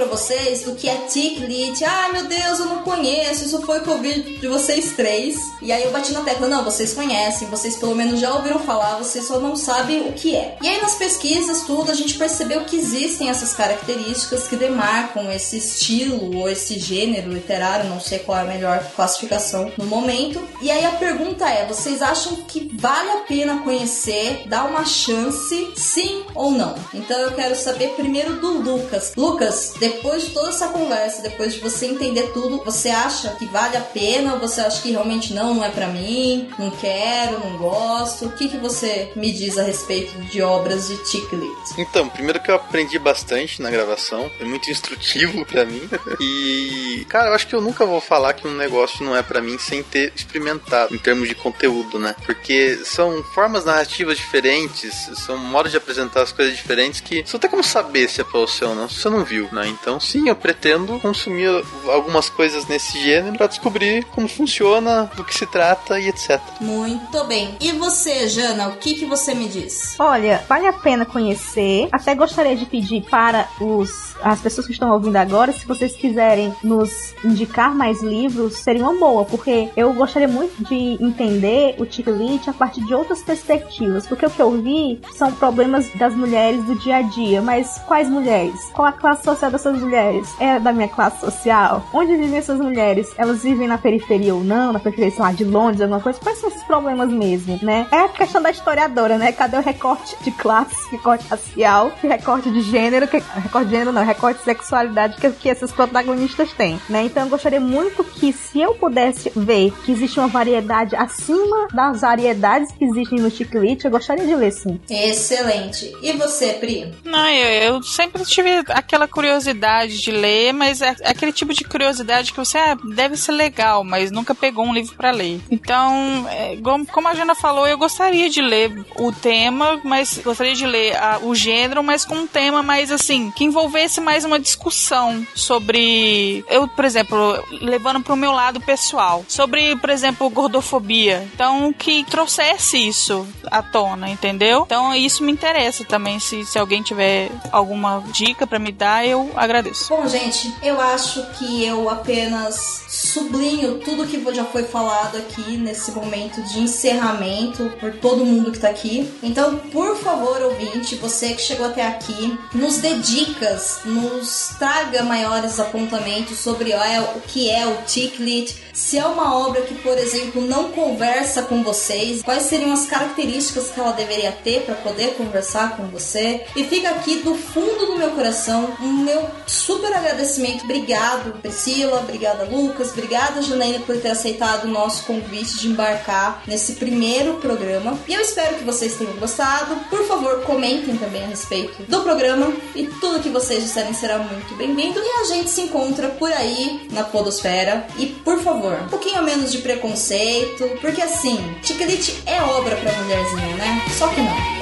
pra 0.06 0.16
vocês, 0.16 0.64
do 0.64 0.76
que 0.76 0.88
é 0.88 0.96
tic 1.08 1.40
lit, 1.40 1.84
ai 1.84 2.12
meu 2.12 2.26
Deus, 2.26 2.60
eu 2.60 2.66
não 2.66 2.84
conheço, 2.84 3.46
isso 3.46 3.62
foi 3.62 3.82
ouvi 3.88 4.22
de 4.40 4.48
vocês 4.48 4.94
três. 4.96 5.38
E 5.62 5.72
aí 5.72 5.84
eu 5.84 5.92
bati 5.92 6.14
na 6.14 6.22
tecla, 6.22 6.48
não, 6.48 6.64
vocês 6.64 6.94
conhecem, 6.94 7.48
vocês 7.50 7.76
pelo 7.76 7.96
menos 7.96 8.20
já 8.20 8.34
ouviram 8.34 8.60
falar, 8.60 8.98
vocês 8.98 9.26
só 9.26 9.40
não 9.40 9.56
sabem 9.56 10.02
o 10.08 10.14
que 10.14 10.36
é. 10.36 10.58
E 10.62 10.68
aí 10.68 10.82
nas 10.82 10.96
pesquisas, 10.96 11.62
tudo, 11.62 11.92
a 11.92 11.96
gente 11.96 12.16
percebeu 12.16 12.64
que 12.66 12.76
existem 12.76 13.30
essas 13.30 13.54
características 13.54 14.48
que 14.48 14.56
demarcam 14.56 15.32
esse 15.32 15.58
estilo 15.58 16.38
ou 16.38 16.50
esse 16.50 16.80
gênero 16.80 17.32
literário, 17.32 17.90
não 17.90 18.00
sei 18.00 18.20
qual 18.20 18.38
é 18.38 18.42
a 18.42 18.46
melhor 18.46 18.84
classificação 18.96 19.72
no 19.78 19.86
momento. 19.86 20.42
E 20.62 20.70
aí 20.70 20.86
a 20.86 20.92
pergunta 20.92 21.48
é, 21.50 21.66
vocês 21.66 22.02
acham 22.02 22.36
que 22.48 22.72
vale 22.76 23.10
a 23.10 23.18
pena 23.28 23.62
conhecer, 23.64 24.44
dar 24.48 24.66
uma 24.66 24.86
chance, 24.86 25.72
sim 25.76 26.24
ou 26.34 26.52
não? 26.52 26.76
Então 26.94 27.18
eu 27.20 27.32
quero 27.32 27.56
saber 27.56 27.90
primeiro 27.90 28.36
do 28.36 28.60
Lucas. 28.60 29.14
Lucas, 29.16 29.74
depois 29.80 29.95
de 29.96 30.30
toda 30.32 30.50
essa 30.50 30.68
conversa, 30.70 31.22
depois 31.22 31.54
de 31.54 31.60
você 31.60 31.88
entender 31.88 32.32
tudo, 32.34 32.64
você 32.64 32.90
acha 32.90 33.36
que 33.36 33.46
vale 33.46 33.76
a 33.78 33.82
pena 33.82 34.36
você 34.38 34.62
acha 34.62 34.82
que 34.82 34.92
realmente 34.92 35.34
não, 35.34 35.54
não 35.54 35.64
é 35.64 35.70
pra 35.70 35.88
mim, 35.88 36.50
não 36.58 36.70
quero, 36.72 37.40
não 37.40 37.58
gosto? 37.58 38.26
O 38.26 38.32
que, 38.32 38.48
que 38.48 38.58
você 38.58 39.12
me 39.16 39.32
diz 39.32 39.58
a 39.58 39.64
respeito 39.64 40.18
de 40.26 40.42
obras 40.42 40.88
de 40.88 40.98
Ticklit? 41.04 41.52
Então, 41.78 42.10
primeiro 42.10 42.42
que 42.42 42.52
eu 42.52 42.56
aprendi 42.56 42.98
bastante 43.00 43.62
na 43.62 43.70
gravação, 43.70 44.30
é 44.40 44.44
muito 44.44 44.70
instrutivo 44.70 45.46
pra 45.46 45.66
mim. 45.66 45.82
E, 46.20 47.06
cara, 47.10 47.30
eu 47.30 47.34
acho 47.34 47.48
que 47.48 47.56
eu 47.56 47.62
nunca 47.62 47.86
vou 47.86 48.00
falar 48.00 48.34
que 48.34 48.48
um 48.48 48.56
negócio 48.56 49.04
não 49.04 49.16
é 49.16 49.22
pra 49.22 49.42
mim 49.42 49.58
sem 49.58 49.84
ter 49.84 50.14
experimentado 50.16 50.96
em 50.96 50.98
termos 50.98 51.28
de 51.28 51.36
conteúdo, 51.36 52.00
né? 52.00 52.16
Porque 52.26 52.80
são 52.84 53.22
formas 53.24 53.66
narrativas 53.66 54.18
diferentes, 54.18 55.10
são 55.16 55.38
modos 55.38 55.72
de 55.72 55.78
apresentar 55.78 56.22
as 56.22 56.32
coisas 56.32 56.56
diferentes 56.56 57.02
que 57.02 57.24
não 57.32 57.40
tem 57.40 57.50
como 57.50 57.64
saber 57.64 58.10
se 58.10 58.22
é 58.22 58.24
pra 58.24 58.40
você 58.40 58.64
ou 58.64 58.74
não, 58.74 58.88
se 58.88 59.02
você 59.02 59.10
não 59.10 59.26
viu, 59.26 59.50
né? 59.52 59.68
Então, 59.68 59.85
sim, 60.00 60.28
eu 60.30 60.36
pretendo 60.36 61.00
consumir 61.00 61.50
algumas 61.88 62.30
coisas 62.30 62.68
nesse 62.68 63.00
gênero 63.02 63.38
pra 63.38 63.48
descobrir 63.48 64.04
como 64.06 64.28
funciona, 64.28 65.10
do 65.16 65.24
que 65.24 65.34
se 65.34 65.46
trata 65.46 66.00
e 66.00 66.08
etc. 66.10 66.40
Muito 66.60 67.24
bem. 67.26 67.56
E 67.60 67.72
você, 67.74 68.28
Jana, 68.28 68.70
o 68.70 68.78
que, 68.78 68.96
que 68.96 69.06
você 69.06 69.34
me 69.34 69.48
diz? 69.48 69.96
Olha, 70.00 70.44
vale 70.48 70.68
a 70.68 70.74
pena 70.74 71.06
conhecer. 71.06 71.88
Até 71.92 72.16
gostaria 72.16 72.56
de 72.56 72.66
pedir 72.66 73.04
para 73.10 73.48
os, 73.60 74.16
as 74.22 74.42
pessoas 74.42 74.68
que 74.68 74.74
estão 74.74 74.92
ouvindo 74.92 75.16
agora, 75.16 75.52
se 75.52 75.66
vocês 75.66 75.96
quiserem 75.96 76.54
nos 76.64 77.14
indicar 77.24 77.74
mais 77.76 78.02
livros, 78.02 78.56
seria 78.56 78.84
uma 78.84 78.98
boa, 78.98 79.26
porque 79.26 79.70
eu 79.76 79.94
gostaria 79.94 80.28
muito 80.28 80.64
de 80.64 81.04
entender 81.04 81.76
o 81.78 81.86
Tickelit 81.86 82.50
a 82.50 82.54
partir 82.54 82.84
de 82.86 82.94
outras 82.94 83.22
perspectivas, 83.22 84.08
porque 84.08 84.26
o 84.26 84.30
que 84.30 84.42
eu 84.42 84.52
vi 84.62 85.00
são 85.16 85.32
problemas 85.32 85.90
das 85.96 86.16
mulheres 86.16 86.64
do 86.66 86.76
dia 86.76 86.98
a 86.98 87.02
dia, 87.02 87.42
mas 87.42 87.80
quais 87.88 88.10
mulheres? 88.10 88.60
Qual 88.74 88.88
a 88.88 88.92
classe 88.92 89.24
social 89.24 89.52
dessas 89.52 89.75
mulheres? 89.82 90.28
É 90.40 90.60
da 90.60 90.72
minha 90.72 90.88
classe 90.88 91.20
social? 91.20 91.88
Onde 91.94 92.16
vivem 92.16 92.38
essas 92.38 92.60
mulheres? 92.60 93.14
Elas 93.18 93.44
vivem 93.44 93.68
na 93.68 93.78
periferia 93.78 94.36
ou 94.36 94.44
não? 94.44 94.74
Na 94.74 94.80
periferia, 94.80 95.12
sei 95.12 95.22
lá, 95.22 95.32
de 95.32 95.44
Londres, 95.44 95.82
alguma 95.82 96.00
coisa? 96.00 96.20
Quais 96.20 96.40
são 96.40 96.50
esses 96.50 96.64
problemas 96.64 97.10
mesmo, 97.10 97.60
né? 97.62 97.88
É 97.92 98.02
a 98.02 98.10
questão 98.10 98.42
da 98.42 98.52
historiadora, 98.52 99.18
né? 99.18 99.32
Cadê 99.32 99.58
o 99.58 99.62
recorte 99.62 100.16
de 100.22 100.32
classe, 100.32 100.76
recorte 100.92 101.28
racial, 101.28 101.92
recorte 102.02 102.52
de 102.52 102.62
gênero, 102.62 103.08
que, 103.08 103.18
recorte 103.18 103.66
de 103.66 103.72
gênero 103.72 103.92
não, 103.92 104.04
recorte 104.04 104.40
de 104.40 104.46
sexualidade 104.46 105.18
que, 105.18 105.30
que 105.32 105.50
esses 105.50 105.72
protagonistas 105.72 106.52
têm, 106.54 106.80
né? 106.90 107.06
Então 107.06 107.24
eu 107.24 107.30
gostaria 107.30 107.60
muito 107.60 108.04
que 108.04 108.32
se 108.32 108.62
eu 108.62 108.76
pudesse 108.76 109.32
ver 109.36 109.72
que 109.84 109.92
existe 109.92 110.20
uma 110.20 110.28
variedade 110.28 110.96
acima 110.96 111.68
das 111.74 112.02
variedades 112.02 112.72
que 112.72 112.86
existem 112.86 113.20
no 113.20 113.32
Chiclete, 113.32 113.86
eu 113.86 113.92
gostaria 113.92 114.26
de 114.26 114.36
ler 114.36 114.52
sim. 114.52 114.80
Excelente. 114.90 115.96
E 116.02 116.14
você, 116.14 116.54
Pri? 116.54 116.94
Não, 117.04 117.30
eu, 117.30 117.74
eu 117.74 117.84
sempre 117.84 118.24
tive 118.26 118.64
aquela 118.70 119.08
curiosidade 119.08 119.55
de 119.60 120.12
ler, 120.12 120.54
mas 120.54 120.82
é 120.82 120.96
aquele 121.06 121.32
tipo 121.32 121.54
de 121.54 121.64
curiosidade 121.64 122.32
que 122.32 122.38
você 122.38 122.58
ah, 122.58 122.78
deve 122.94 123.16
ser 123.18 123.32
legal, 123.32 123.84
mas 123.84 124.12
nunca 124.12 124.34
pegou 124.36 124.66
um 124.66 124.74
livro 124.74 124.96
pra 124.96 125.12
ler. 125.12 125.40
Então, 125.50 126.26
é, 126.30 126.58
como 126.92 127.08
a 127.08 127.14
Jana 127.16 127.36
falou, 127.36 127.68
eu 127.68 127.78
gostaria 127.78 128.30
de 128.30 128.42
ler 128.42 128.86
o 128.98 129.12
tema, 129.12 129.80
mas 129.84 130.20
gostaria 130.24 130.54
de 130.56 130.66
ler 130.66 130.96
a- 130.98 131.20
o 131.22 131.34
gênero, 131.36 131.84
mas 131.84 132.06
com 132.06 132.16
um 132.16 132.28
tema 132.28 132.62
mais 132.62 132.92
assim, 132.92 133.32
que 133.32 133.44
envolvesse 133.44 134.00
mais 134.02 134.26
uma 134.26 134.40
discussão 134.40 135.26
sobre. 135.36 136.44
Eu, 136.50 136.68
por 136.68 136.86
exemplo, 136.86 137.44
levando 137.62 138.02
pro 138.02 138.16
meu 138.16 138.32
lado 138.32 138.60
pessoal, 138.62 139.24
sobre, 139.28 139.76
por 139.78 139.90
exemplo, 139.90 140.30
gordofobia. 140.30 141.28
Então, 141.34 141.74
que 141.74 142.04
trouxesse 142.06 142.78
isso 142.88 143.28
à 143.52 143.62
tona, 143.62 144.10
entendeu? 144.10 144.64
Então, 144.66 144.94
isso 144.94 145.24
me 145.24 145.32
interessa 145.32 145.84
também. 145.86 146.20
Se, 146.20 146.46
se 146.46 146.58
alguém 146.60 146.82
tiver 146.82 147.30
alguma 147.52 148.04
dica 148.12 148.46
pra 148.48 148.60
me 148.60 148.72
dar, 148.72 149.06
eu 149.08 149.32
agradeço. 149.46 149.90
Bom, 149.90 150.08
gente, 150.08 150.54
eu 150.62 150.80
acho 150.80 151.26
que 151.34 151.64
eu 151.64 151.90
apenas 151.90 152.84
sublinho 152.88 153.80
tudo 153.80 154.06
que 154.06 154.26
já 154.34 154.44
foi 154.44 154.64
falado 154.64 155.18
aqui 155.18 155.58
nesse 155.58 155.92
momento 155.92 156.42
de 156.44 156.60
encerramento 156.60 157.72
por 157.80 157.94
todo 157.94 158.26
mundo 158.26 158.52
que 158.52 158.60
tá 158.60 158.70
aqui. 158.70 159.10
Então, 159.22 159.58
por 159.72 159.96
favor, 159.98 160.42
ouvinte, 160.42 160.96
você 160.96 161.34
que 161.34 161.42
chegou 161.42 161.68
até 161.68 161.86
aqui, 161.86 162.38
nos 162.54 162.78
dê 162.78 162.96
dicas, 162.96 163.80
nos 163.86 164.56
traga 164.58 165.04
maiores 165.04 165.60
apontamentos 165.60 166.40
sobre 166.40 166.72
é, 166.72 167.00
o 167.16 167.22
que 167.22 167.50
é 167.50 167.66
o 167.66 167.84
Ticklit, 167.84 168.56
se 168.74 168.98
é 168.98 169.06
uma 169.06 169.38
obra 169.38 169.62
que, 169.62 169.76
por 169.76 169.98
exemplo, 169.98 170.42
não 170.42 170.72
conversa 170.72 171.44
com 171.44 171.64
vocês, 171.64 172.22
quais 172.22 172.44
seriam 172.44 172.74
as 172.74 172.86
características 172.86 173.70
que 173.70 173.80
ela 173.80 173.94
deveria 173.94 174.32
ter 174.32 174.64
para 174.64 174.76
poder 174.76 175.14
conversar 175.16 175.78
com 175.78 175.88
você. 175.88 176.46
E 176.56 176.64
fica 176.66 176.90
aqui 176.90 177.18
do 177.18 177.36
fundo 177.36 177.86
do 177.86 177.98
meu 177.98 178.12
coração 178.12 178.76
um 178.82 178.92
meu 178.92 179.22
super 179.46 179.94
agradecimento. 179.94 180.64
Obrigado, 180.64 181.40
Priscila, 181.42 182.00
obrigada, 182.00 182.46
Lucas, 182.46 182.92
obrigada, 182.92 183.42
Janaína, 183.42 183.80
por 183.80 183.98
ter 183.98 184.10
aceitado 184.10 184.66
o 184.66 184.72
nosso 184.72 185.06
convite 185.06 185.60
de 185.60 185.68
embarcar 185.68 186.44
nesse 186.48 186.74
primeiro 186.74 187.36
programa. 187.36 187.98
E 188.08 188.14
eu 188.14 188.22
espero 188.22 188.56
que 188.56 188.64
vocês 188.64 188.96
tenham 188.96 189.14
gostado. 189.14 189.76
Por 189.90 190.06
favor, 190.08 190.42
comentem 190.44 190.98
também 190.98 191.24
a 191.24 191.28
respeito 191.28 191.84
do 191.84 192.02
programa 192.02 192.54
e 192.76 192.86
tudo 192.86 193.22
que 193.22 193.30
vocês 193.30 193.64
disserem 193.64 193.94
será 193.94 194.18
muito 194.18 194.56
bem-vindo. 194.56 195.00
E 195.00 195.22
a 195.22 195.24
gente 195.26 195.50
se 195.50 195.62
encontra 195.62 196.10
por 196.10 196.32
aí 196.32 196.88
na 196.92 197.04
Podosfera. 197.04 197.88
E 197.98 198.08
por 198.08 198.42
favor, 198.42 198.74
um 198.82 198.88
pouquinho 198.88 199.24
menos 199.24 199.52
de 199.52 199.60
preconceito, 199.60 200.70
porque 200.82 201.02
assim, 201.02 201.38
Tiquelite 201.62 202.24
é 202.26 202.42
obra 202.42 202.76
pra 202.76 202.92
mulherzinha, 202.94 203.56
né? 203.58 203.86
Só 203.98 204.08
que 204.08 204.22
não. 204.22 204.55